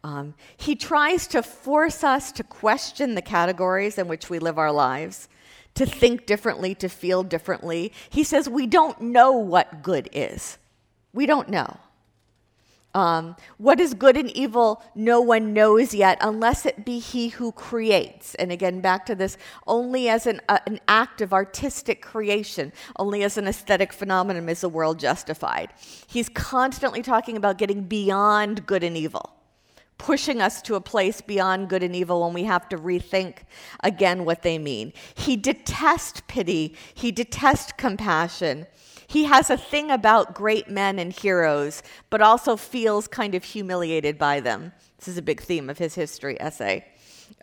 [0.04, 4.72] Um, he tries to force us to question the categories in which we live our
[4.72, 5.28] lives,
[5.74, 7.92] to think differently, to feel differently.
[8.08, 10.58] He says we don't know what good is.
[11.12, 11.78] We don't know.
[12.92, 17.52] Um, what is good and evil, no one knows yet, unless it be he who
[17.52, 18.34] creates.
[18.34, 23.22] And again, back to this only as an, uh, an act of artistic creation, only
[23.22, 25.72] as an aesthetic phenomenon is the world justified.
[26.08, 29.36] He's constantly talking about getting beyond good and evil,
[30.01, 33.40] pushing us to a place beyond good and evil when we have to rethink
[33.84, 34.94] again what they mean.
[35.14, 38.66] He detests pity, he detests compassion.
[39.07, 44.16] He has a thing about great men and heroes, but also feels kind of humiliated
[44.16, 44.72] by them.
[44.96, 46.86] This is a big theme of his history essay.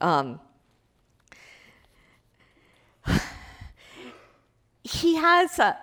[0.01, 0.39] Um,
[4.83, 5.77] he has a,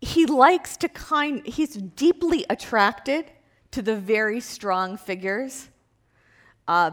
[0.00, 3.30] he likes to kind, he's deeply attracted
[3.72, 5.68] to the very strong figures.
[6.66, 6.92] Uh,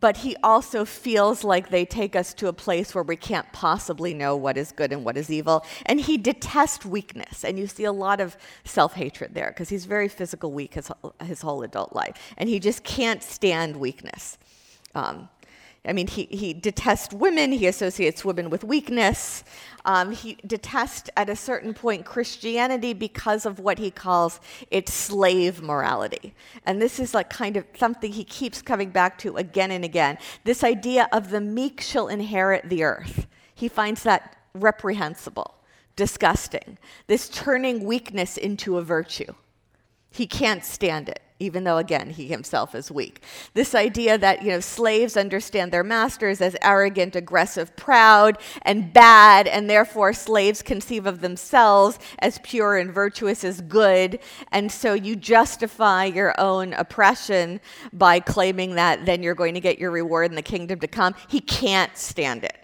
[0.00, 4.14] but he also feels like they take us to a place where we can't possibly
[4.14, 5.66] know what is good and what is evil.
[5.84, 7.44] And he detests weakness.
[7.44, 10.90] And you see a lot of self hatred there because he's very physical weak his,
[11.22, 12.16] his whole adult life.
[12.38, 14.38] And he just can't stand weakness.
[14.94, 15.28] Um,
[15.84, 19.42] I mean, he, he detests women, he associates women with weakness.
[19.84, 24.38] Um, he detests, at a certain point, Christianity because of what he calls
[24.70, 26.34] its slave morality.
[26.64, 30.18] And this is like kind of something he keeps coming back to again and again.
[30.44, 33.26] This idea of the meek shall inherit the earth.
[33.52, 35.54] He finds that reprehensible,
[35.96, 36.78] disgusting,
[37.08, 39.34] this turning weakness into a virtue.
[40.12, 43.22] He can't stand it even though again he himself is weak.
[43.54, 49.46] This idea that you know slaves understand their masters as arrogant, aggressive, proud, and bad,
[49.46, 54.18] and therefore slaves conceive of themselves as pure and virtuous as good,
[54.52, 57.60] and so you justify your own oppression
[57.92, 61.14] by claiming that then you're going to get your reward in the kingdom to come.
[61.28, 62.61] He can't stand it.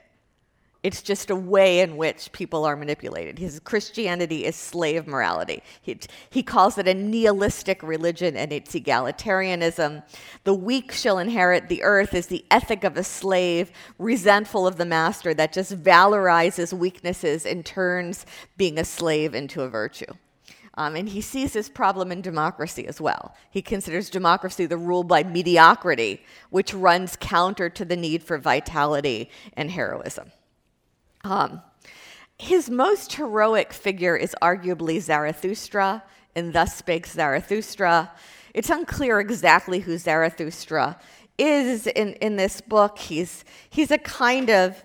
[0.84, 3.36] It's just a way in which people are manipulated.
[3.38, 5.62] His Christianity is slave morality.
[5.82, 5.98] He,
[6.30, 10.04] he calls it a nihilistic religion and it's egalitarianism.
[10.44, 14.84] The weak shall inherit the earth is the ethic of a slave, resentful of the
[14.84, 18.24] master, that just valorizes weaknesses and turns
[18.56, 20.12] being a slave into a virtue.
[20.74, 23.34] Um, and he sees this problem in democracy as well.
[23.50, 29.28] He considers democracy the rule by mediocrity, which runs counter to the need for vitality
[29.54, 30.30] and heroism.
[31.24, 31.62] Um,
[32.38, 36.02] his most heroic figure is arguably Zarathustra,
[36.34, 38.12] and thus spake Zarathustra.
[38.54, 40.98] It's unclear exactly who Zarathustra
[41.36, 42.98] is in, in this book.
[42.98, 44.84] He's, he's a kind of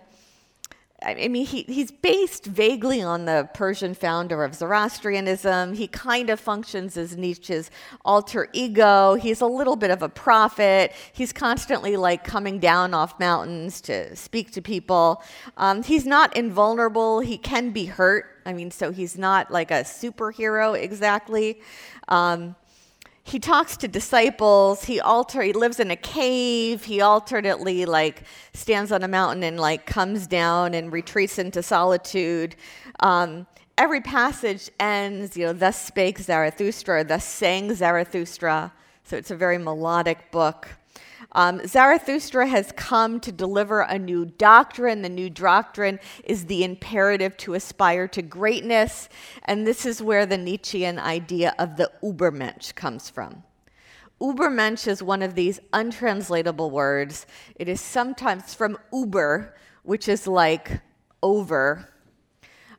[1.06, 5.74] I mean, he, he's based vaguely on the Persian founder of Zoroastrianism.
[5.74, 7.70] He kind of functions as Nietzsche's
[8.06, 9.16] alter ego.
[9.16, 10.94] He's a little bit of a prophet.
[11.12, 15.22] He's constantly like coming down off mountains to speak to people.
[15.58, 17.20] Um, he's not invulnerable.
[17.20, 18.26] He can be hurt.
[18.46, 21.62] I mean, so he's not like a superhero exactly.
[22.08, 22.56] Um,
[23.26, 24.84] he talks to disciples.
[24.84, 26.84] He alter he lives in a cave.
[26.84, 32.56] He alternately like stands on a mountain and like comes down and retreats into solitude.
[33.00, 33.48] Um,
[33.78, 38.74] every passage ends you know thus spake zarathustra thus sang zarathustra.
[39.06, 40.68] So it's a very melodic book
[41.32, 45.02] um, Zarathustra has come to deliver a new doctrine.
[45.02, 49.10] The new doctrine is the imperative to aspire to greatness.
[49.46, 53.44] And this is where the Nietzschean idea of the Übermensch comes from.
[54.22, 57.26] Übermensch is one of these untranslatable words.
[57.56, 60.82] It is sometimes from Uber, which is like
[61.22, 61.90] over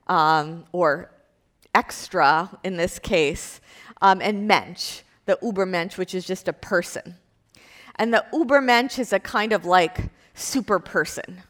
[0.06, 1.10] um, or
[1.74, 3.60] extra in this case,
[4.00, 7.16] um, and Mensch, the Übermensch, which is just a person.
[7.96, 11.42] And the Ubermensch is a kind of like super person.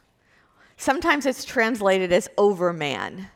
[0.77, 3.29] Sometimes it's translated as overman.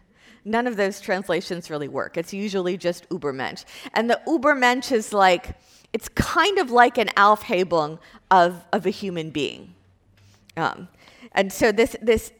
[0.44, 2.16] None of those translations really work.
[2.16, 3.64] It's usually just Ubermensch.
[3.94, 5.56] And the Ubermensch is like,
[5.92, 7.98] it's kind of like an Aufhebung
[8.30, 9.74] of, of a human being.
[10.56, 10.88] Um,
[11.32, 12.32] and so this, this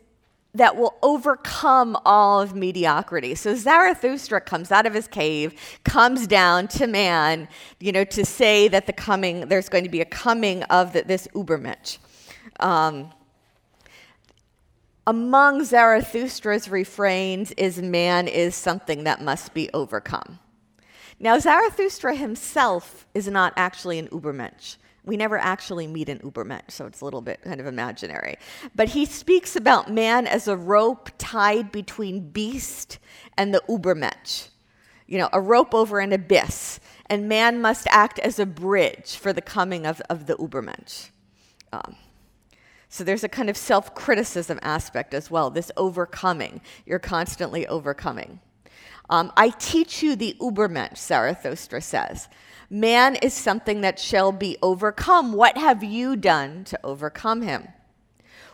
[0.59, 3.35] that will overcome all of mediocrity.
[3.35, 5.55] So Zarathustra comes out of his cave,
[5.85, 7.49] comes down to man,
[7.79, 11.03] you know, to say that the coming, there's going to be a coming of the,
[11.03, 11.99] this Ubermensch.
[12.59, 13.13] Um,
[15.07, 20.41] among Zarathustra's refrains is man is something that must be overcome.
[21.21, 24.77] Now, Zarathustra himself is not actually an Ubermensch.
[25.09, 28.37] We never actually meet an Ubermensch, so it's a little bit kind of imaginary.
[28.77, 32.99] But he speaks about man as a rope tied between beast
[33.37, 34.49] and the Ubermensch.
[35.07, 36.79] You know, a rope over an abyss.
[37.07, 41.09] and man must act as a bridge for the coming of, of the Ubermensch.
[41.73, 41.97] Um,
[42.91, 46.61] so there's a kind of self criticism aspect as well, this overcoming.
[46.87, 48.41] You're constantly overcoming.
[49.11, 52.29] Um, I teach you the Ubermensch, Zarathustra says.
[52.71, 55.33] Man is something that shall be overcome.
[55.33, 57.69] What have you done to overcome him?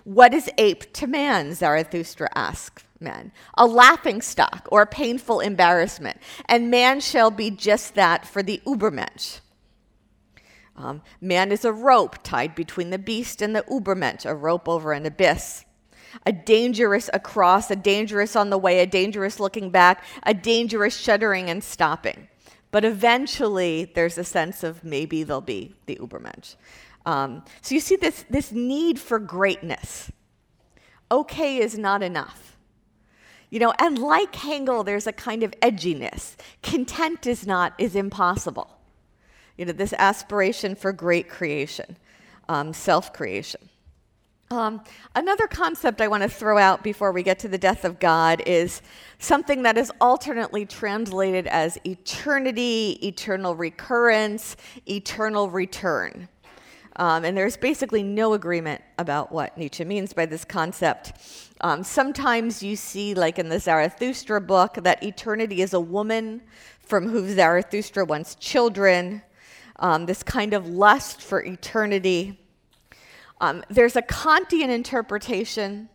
[0.04, 1.54] What is ape to man?
[1.54, 3.32] Zarathustra asks men.
[3.54, 6.18] A laughing stock or a painful embarrassment.
[6.46, 9.40] And man shall be just that for the Ubermensch.
[10.76, 14.92] Um, man is a rope tied between the beast and the Ubermensch, a rope over
[14.92, 15.64] an abyss.
[16.26, 21.50] A dangerous across, a dangerous on the way, a dangerous looking back, a dangerous shuddering
[21.50, 22.28] and stopping.
[22.74, 26.56] But eventually, there's a sense of maybe there'll be the Ubermensch.
[27.06, 30.10] Um, so you see this, this need for greatness.
[31.08, 32.56] Okay is not enough.
[33.48, 36.34] You know, and like Hegel, there's a kind of edginess.
[36.64, 38.76] Content is not, is impossible.
[39.56, 41.96] You know, this aspiration for great creation,
[42.48, 43.68] um, self creation.
[44.54, 44.82] Um,
[45.16, 48.40] another concept I want to throw out before we get to the death of God
[48.46, 48.82] is
[49.18, 56.28] something that is alternately translated as eternity, eternal recurrence, eternal return.
[56.96, 61.14] Um, and there's basically no agreement about what Nietzsche means by this concept.
[61.60, 66.40] Um, sometimes you see, like in the Zarathustra book, that eternity is a woman
[66.78, 69.20] from whom Zarathustra wants children,
[69.80, 72.38] um, this kind of lust for eternity.
[73.44, 75.90] Um, there's a Kantian interpretation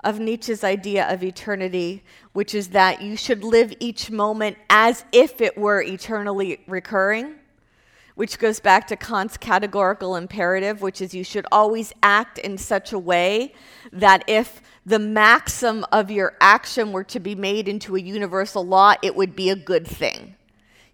[0.00, 2.02] of Nietzsche's idea of eternity,
[2.34, 7.36] which is that you should live each moment as if it were eternally recurring
[8.16, 12.92] which goes back to Kant's categorical imperative, which is you should always act in such
[12.92, 13.52] a way
[13.92, 18.94] that if the maxim of your action were to be made into a universal law,
[19.02, 20.36] it would be a good thing.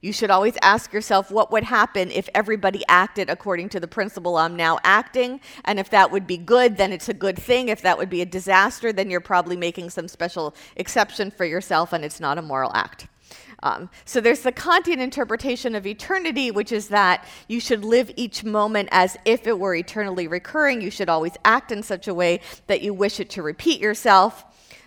[0.00, 4.38] You should always ask yourself what would happen if everybody acted according to the principle
[4.38, 5.40] I'm now acting.
[5.66, 7.68] And if that would be good, then it's a good thing.
[7.68, 11.92] If that would be a disaster, then you're probably making some special exception for yourself
[11.92, 13.08] and it's not a moral act.
[13.62, 18.42] Um, so there's the Kantian interpretation of eternity, which is that you should live each
[18.42, 20.80] moment as if it were eternally recurring.
[20.80, 24.44] You should always act in such a way that you wish it to repeat yourself.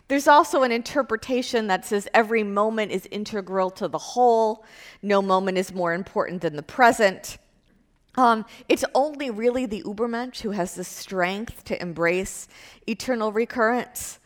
[0.08, 4.66] There's also an interpretation that says every moment is integral to the whole.
[5.02, 7.38] No moment is more important than the present.
[8.16, 12.48] Um, it's only really the Ubermensch who has the strength to embrace
[12.86, 14.20] eternal recurrence.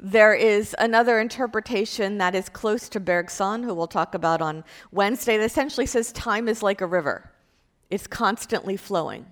[0.00, 5.36] There is another interpretation that is close to Bergson, who we'll talk about on Wednesday,
[5.36, 7.30] that essentially says time is like a river,
[7.90, 9.26] it's constantly flowing.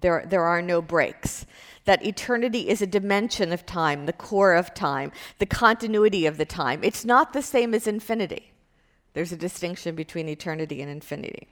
[0.00, 1.46] There, there are no breaks.
[1.84, 6.44] That eternity is a dimension of time, the core of time, the continuity of the
[6.44, 6.84] time.
[6.84, 8.52] It's not the same as infinity.
[9.14, 11.48] There's a distinction between eternity and infinity.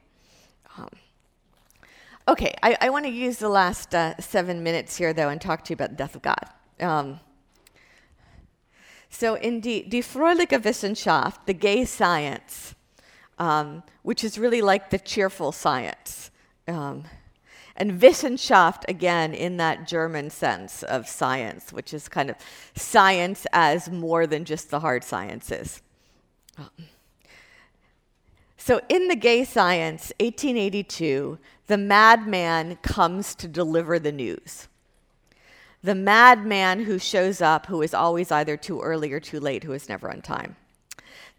[0.78, 0.88] Um,
[2.28, 5.64] okay, I, I want to use the last uh, seven minutes here, though, and talk
[5.64, 6.44] to you about the death of God.
[6.78, 7.20] Um,
[9.10, 12.74] so in Die, Die Fröhliche Wissenschaft, the gay science,
[13.38, 16.30] um, which is really like the cheerful science.
[16.68, 17.04] Um,
[17.80, 22.36] and Wissenschaft, again, in that German sense of science, which is kind of
[22.76, 25.82] science as more than just the hard sciences.
[28.58, 34.68] So in the gay science, 1882, the madman comes to deliver the news
[35.82, 39.72] the madman who shows up, who is always either too early or too late, who
[39.72, 40.56] is never on time.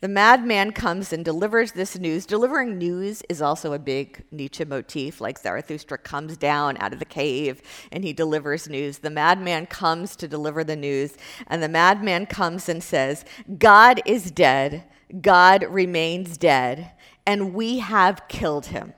[0.01, 2.25] The madman comes and delivers this news.
[2.25, 7.05] Delivering news is also a big Nietzsche motif, like Zarathustra comes down out of the
[7.05, 8.97] cave and he delivers news.
[8.97, 11.15] The madman comes to deliver the news,
[11.47, 13.23] and the madman comes and says,
[13.57, 14.83] God is dead,
[15.21, 16.91] God remains dead,
[17.25, 18.93] and we have killed him.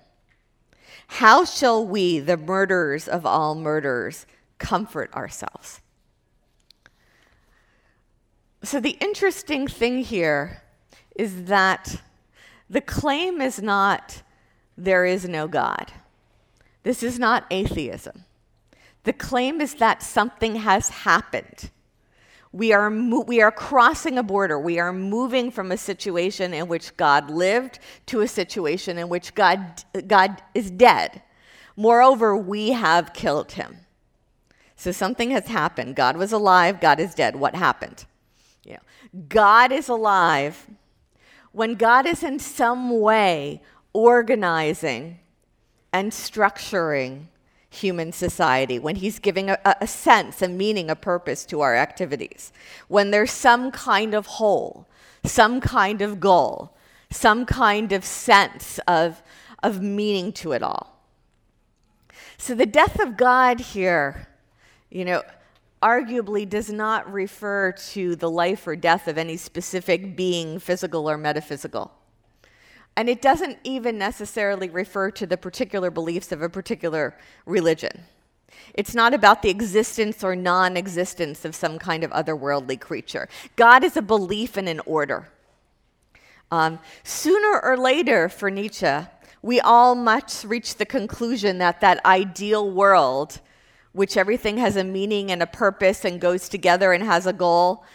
[1.07, 4.25] How shall we, the murderers of all murderers,
[4.63, 5.81] comfort ourselves.
[8.63, 10.62] So, the interesting thing here
[11.15, 12.01] is that
[12.69, 14.23] the claim is not
[14.77, 15.91] there is no God.
[16.83, 18.25] This is not atheism.
[19.03, 21.69] The claim is that something has happened.
[22.51, 24.59] We are, mo- we are crossing a border.
[24.59, 29.33] We are moving from a situation in which God lived to a situation in which
[29.33, 31.21] God, God is dead.
[31.75, 33.77] Moreover, we have killed him.
[34.75, 35.95] So something has happened.
[35.95, 37.35] God was alive, God is dead.
[37.35, 38.05] What happened?
[38.65, 38.79] Know,
[39.29, 40.67] God is alive
[41.53, 43.61] when God is in some way
[43.93, 45.19] organizing
[45.93, 47.27] and structuring
[47.69, 52.51] human society, when He's giving a, a, sense, a meaning, a purpose to our activities,
[52.87, 54.87] when there's some kind of whole,
[55.23, 56.75] some kind of goal,
[57.11, 59.21] some kind of sense of,
[59.61, 60.99] of meaning to it all.
[62.37, 64.27] So the death of God here,
[64.89, 65.21] you know,
[65.83, 71.17] arguably does not refer to the life or death of any specific being, physical or
[71.17, 71.91] metaphysical.
[72.95, 78.05] And it doesn't even necessarily refer to the particular beliefs of a particular religion.
[78.73, 83.27] It's not about the existence or non existence of some kind of otherworldly creature.
[83.55, 85.27] God is a belief in an order.
[86.51, 88.95] Um, sooner or later, for Nietzsche,
[89.41, 93.41] we all must reach the conclusion that that ideal world,
[93.93, 97.85] which everything has a meaning and a purpose and goes together and has a goal,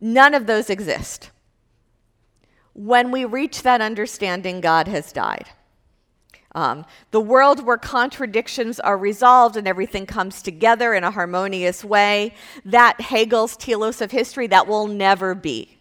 [0.00, 1.30] none of those exist.
[2.72, 5.48] When we reach that understanding, God has died.
[6.54, 12.34] Um, the world where contradictions are resolved and everything comes together in a harmonious way,
[12.64, 15.76] that Hegel's telos of history, that will never be.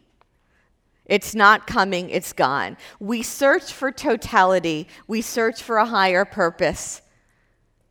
[1.06, 2.76] It's not coming, it's gone.
[3.00, 7.02] We search for totality, we search for a higher purpose,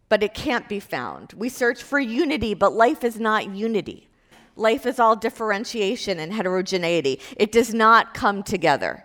[0.09, 1.33] but it can't be found.
[1.37, 4.09] We search for unity, but life is not unity.
[4.55, 7.21] Life is all differentiation and heterogeneity.
[7.37, 9.05] It does not come together.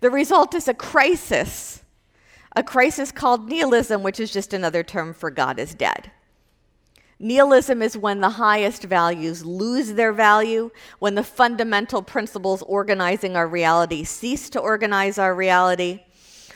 [0.00, 1.82] The result is a crisis
[2.56, 6.10] a crisis called nihilism, which is just another term for God is dead.
[7.20, 13.46] Nihilism is when the highest values lose their value, when the fundamental principles organizing our
[13.46, 16.00] reality cease to organize our reality,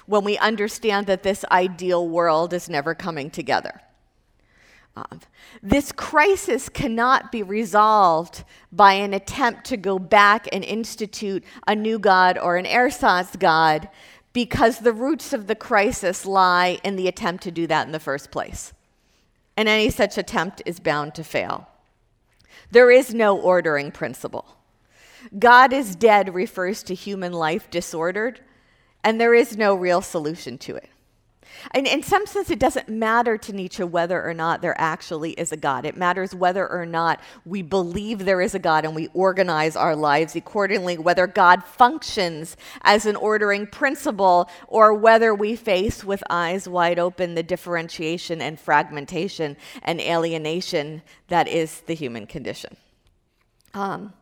[0.06, 3.80] when we understand that this ideal world is never coming together.
[4.94, 5.20] Um,
[5.62, 11.98] this crisis cannot be resolved by an attempt to go back and institute a new
[11.98, 13.88] God or an ersatz God
[14.32, 18.00] because the roots of the crisis lie in the attempt to do that in the
[18.00, 18.72] first place.
[19.56, 21.68] And any such attempt is bound to fail.
[22.70, 24.56] There is no ordering principle.
[25.38, 28.40] God is dead refers to human life disordered,
[29.04, 30.88] and there is no real solution to it.
[31.70, 35.52] And in some sense, it doesn't matter to Nietzsche whether or not there actually is
[35.52, 35.84] a God.
[35.84, 39.94] It matters whether or not we believe there is a God and we organize our
[39.94, 46.68] lives accordingly, whether God functions as an ordering principle or whether we face with eyes
[46.68, 52.76] wide open the differentiation and fragmentation and alienation that is the human condition.
[53.74, 54.12] Um,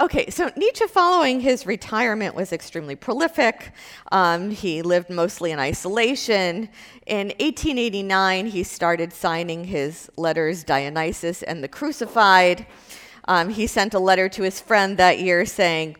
[0.00, 3.72] Okay, so Nietzsche, following his retirement, was extremely prolific.
[4.10, 6.70] Um, he lived mostly in isolation.
[7.06, 12.66] In 1889, he started signing his letters Dionysus and the Crucified.
[13.26, 15.96] Um, he sent a letter to his friend that year saying,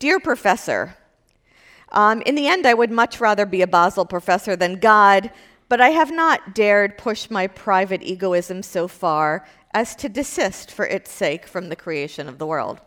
[0.00, 0.96] Dear Professor,
[1.92, 5.30] um, in the end, I would much rather be a Basel professor than God,
[5.68, 10.84] but I have not dared push my private egoism so far as to desist for
[10.84, 12.80] its sake from the creation of the world.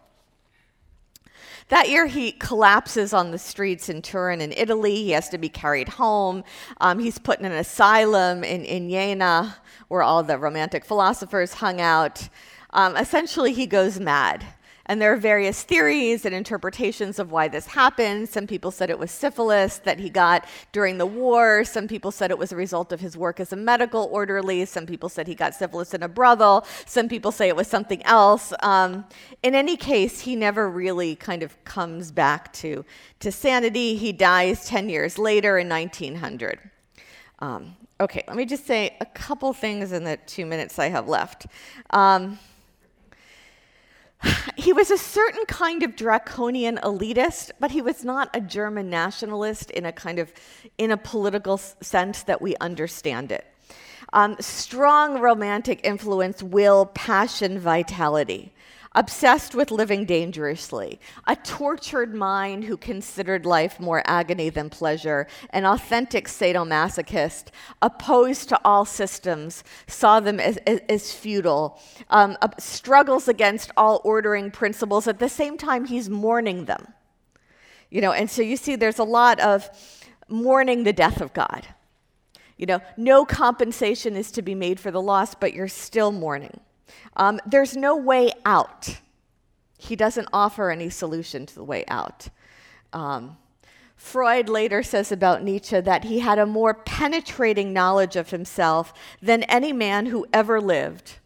[1.69, 4.95] That year, he collapses on the streets in Turin in Italy.
[4.95, 6.43] He has to be carried home.
[6.81, 9.55] Um, he's put in an asylum in, in Jena,
[9.87, 12.27] where all the romantic philosophers hung out.
[12.71, 14.45] Um, essentially, he goes mad.
[14.89, 18.27] And there are various theories and interpretations of why this happened.
[18.27, 21.63] Some people said it was syphilis that he got during the war.
[21.63, 24.65] Some people said it was a result of his work as a medical orderly.
[24.65, 26.65] Some people said he got syphilis in a brothel.
[26.87, 28.51] Some people say it was something else.
[28.63, 29.05] Um,
[29.43, 32.83] in any case, he never really kind of comes back to,
[33.19, 33.95] to sanity.
[33.95, 36.59] He dies 10 years later in 1900.
[37.37, 41.07] Um, okay, let me just say a couple things in the two minutes I have
[41.07, 41.45] left.
[41.91, 42.39] Um,
[44.55, 49.71] he was a certain kind of draconian elitist, but he was not a German nationalist
[49.71, 50.31] in a kind of
[50.77, 53.45] in a political sense that we understand it.
[54.11, 58.51] Um, strong romantic influence, will, passion, vitality
[58.93, 65.65] obsessed with living dangerously, a tortured mind who considered life more agony than pleasure, an
[65.65, 67.45] authentic sadomasochist,
[67.81, 71.79] opposed to all systems, saw them as, as, as futile,
[72.09, 75.07] um, uh, struggles against all ordering principles.
[75.07, 76.93] At the same time, he's mourning them.
[77.91, 79.69] You know, and so you see there's a lot of
[80.27, 81.67] mourning the death of God.
[82.57, 86.59] You know, no compensation is to be made for the loss, but you're still mourning.
[87.15, 88.97] Um, there's no way out.
[89.77, 92.29] He doesn't offer any solution to the way out.
[92.93, 93.37] Um,
[93.95, 99.43] Freud later says about Nietzsche that he had a more penetrating knowledge of himself than
[99.43, 101.17] any man who ever lived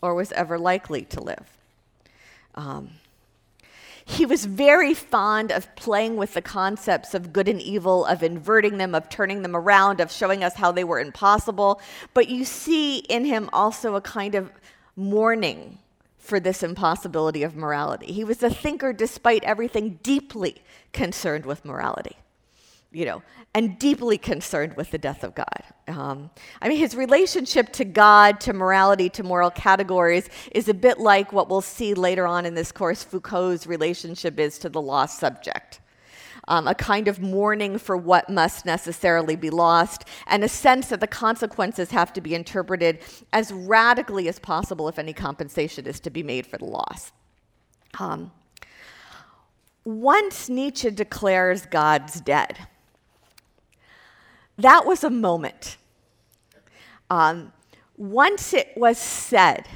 [0.00, 1.58] or was ever likely to live.
[2.54, 2.90] Um,
[4.04, 8.78] he was very fond of playing with the concepts of good and evil, of inverting
[8.78, 11.80] them, of turning them around, of showing us how they were impossible.
[12.14, 14.50] But you see in him also a kind of
[14.96, 15.78] mourning
[16.18, 18.12] for this impossibility of morality.
[18.12, 20.62] He was a thinker despite everything deeply
[20.92, 22.16] concerned with morality.
[22.92, 23.22] you know,
[23.54, 25.62] and deeply concerned with the death of God.
[25.88, 26.30] Um,
[26.60, 31.32] I mean, his relationship to God, to morality, to moral categories is a bit like
[31.32, 35.80] what we'll see later on in this course Foucault's relationship is to the lost subject.
[36.48, 40.98] Um, a kind of mourning for what must necessarily be lost, and a sense that
[40.98, 42.98] the consequences have to be interpreted
[43.32, 47.12] as radically as possible if any compensation is to be made for the loss.
[48.00, 48.32] Um,
[49.84, 52.58] once Nietzsche declares God's dead,
[54.58, 55.76] that was a moment.
[57.10, 57.52] Um,
[57.96, 59.68] once it was said,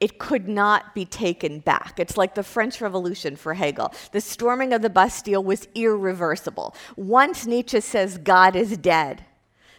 [0.00, 1.98] it could not be taken back.
[1.98, 3.94] It's like the French Revolution for Hegel.
[4.12, 6.74] The storming of the Bastille was irreversible.
[6.96, 9.24] Once Nietzsche says God is dead,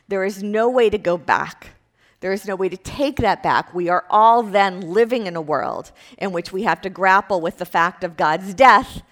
[0.07, 1.75] there is no way to go back.
[2.19, 3.75] There is no way to take that back.
[3.75, 7.59] We are all then living in a world in which we have to grapple with
[7.59, 9.03] the fact of God's death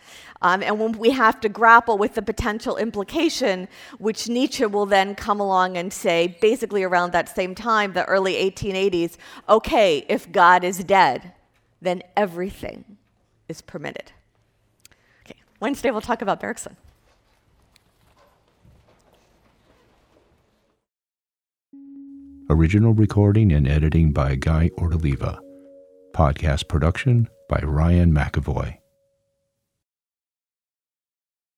[0.45, 3.67] um, and when we have to grapple with the potential implication,
[3.97, 8.35] which Nietzsche will then come along and say, basically around that same time, the early
[8.35, 9.17] 1880s,
[9.49, 11.33] okay, if God is dead,
[11.81, 12.97] then everything
[13.49, 14.11] is permitted.
[15.25, 16.77] Okay, Wednesday we'll talk about Bergson.
[22.51, 25.39] Original recording and editing by Guy Ortoliva.
[26.13, 28.77] Podcast production by Ryan McAvoy.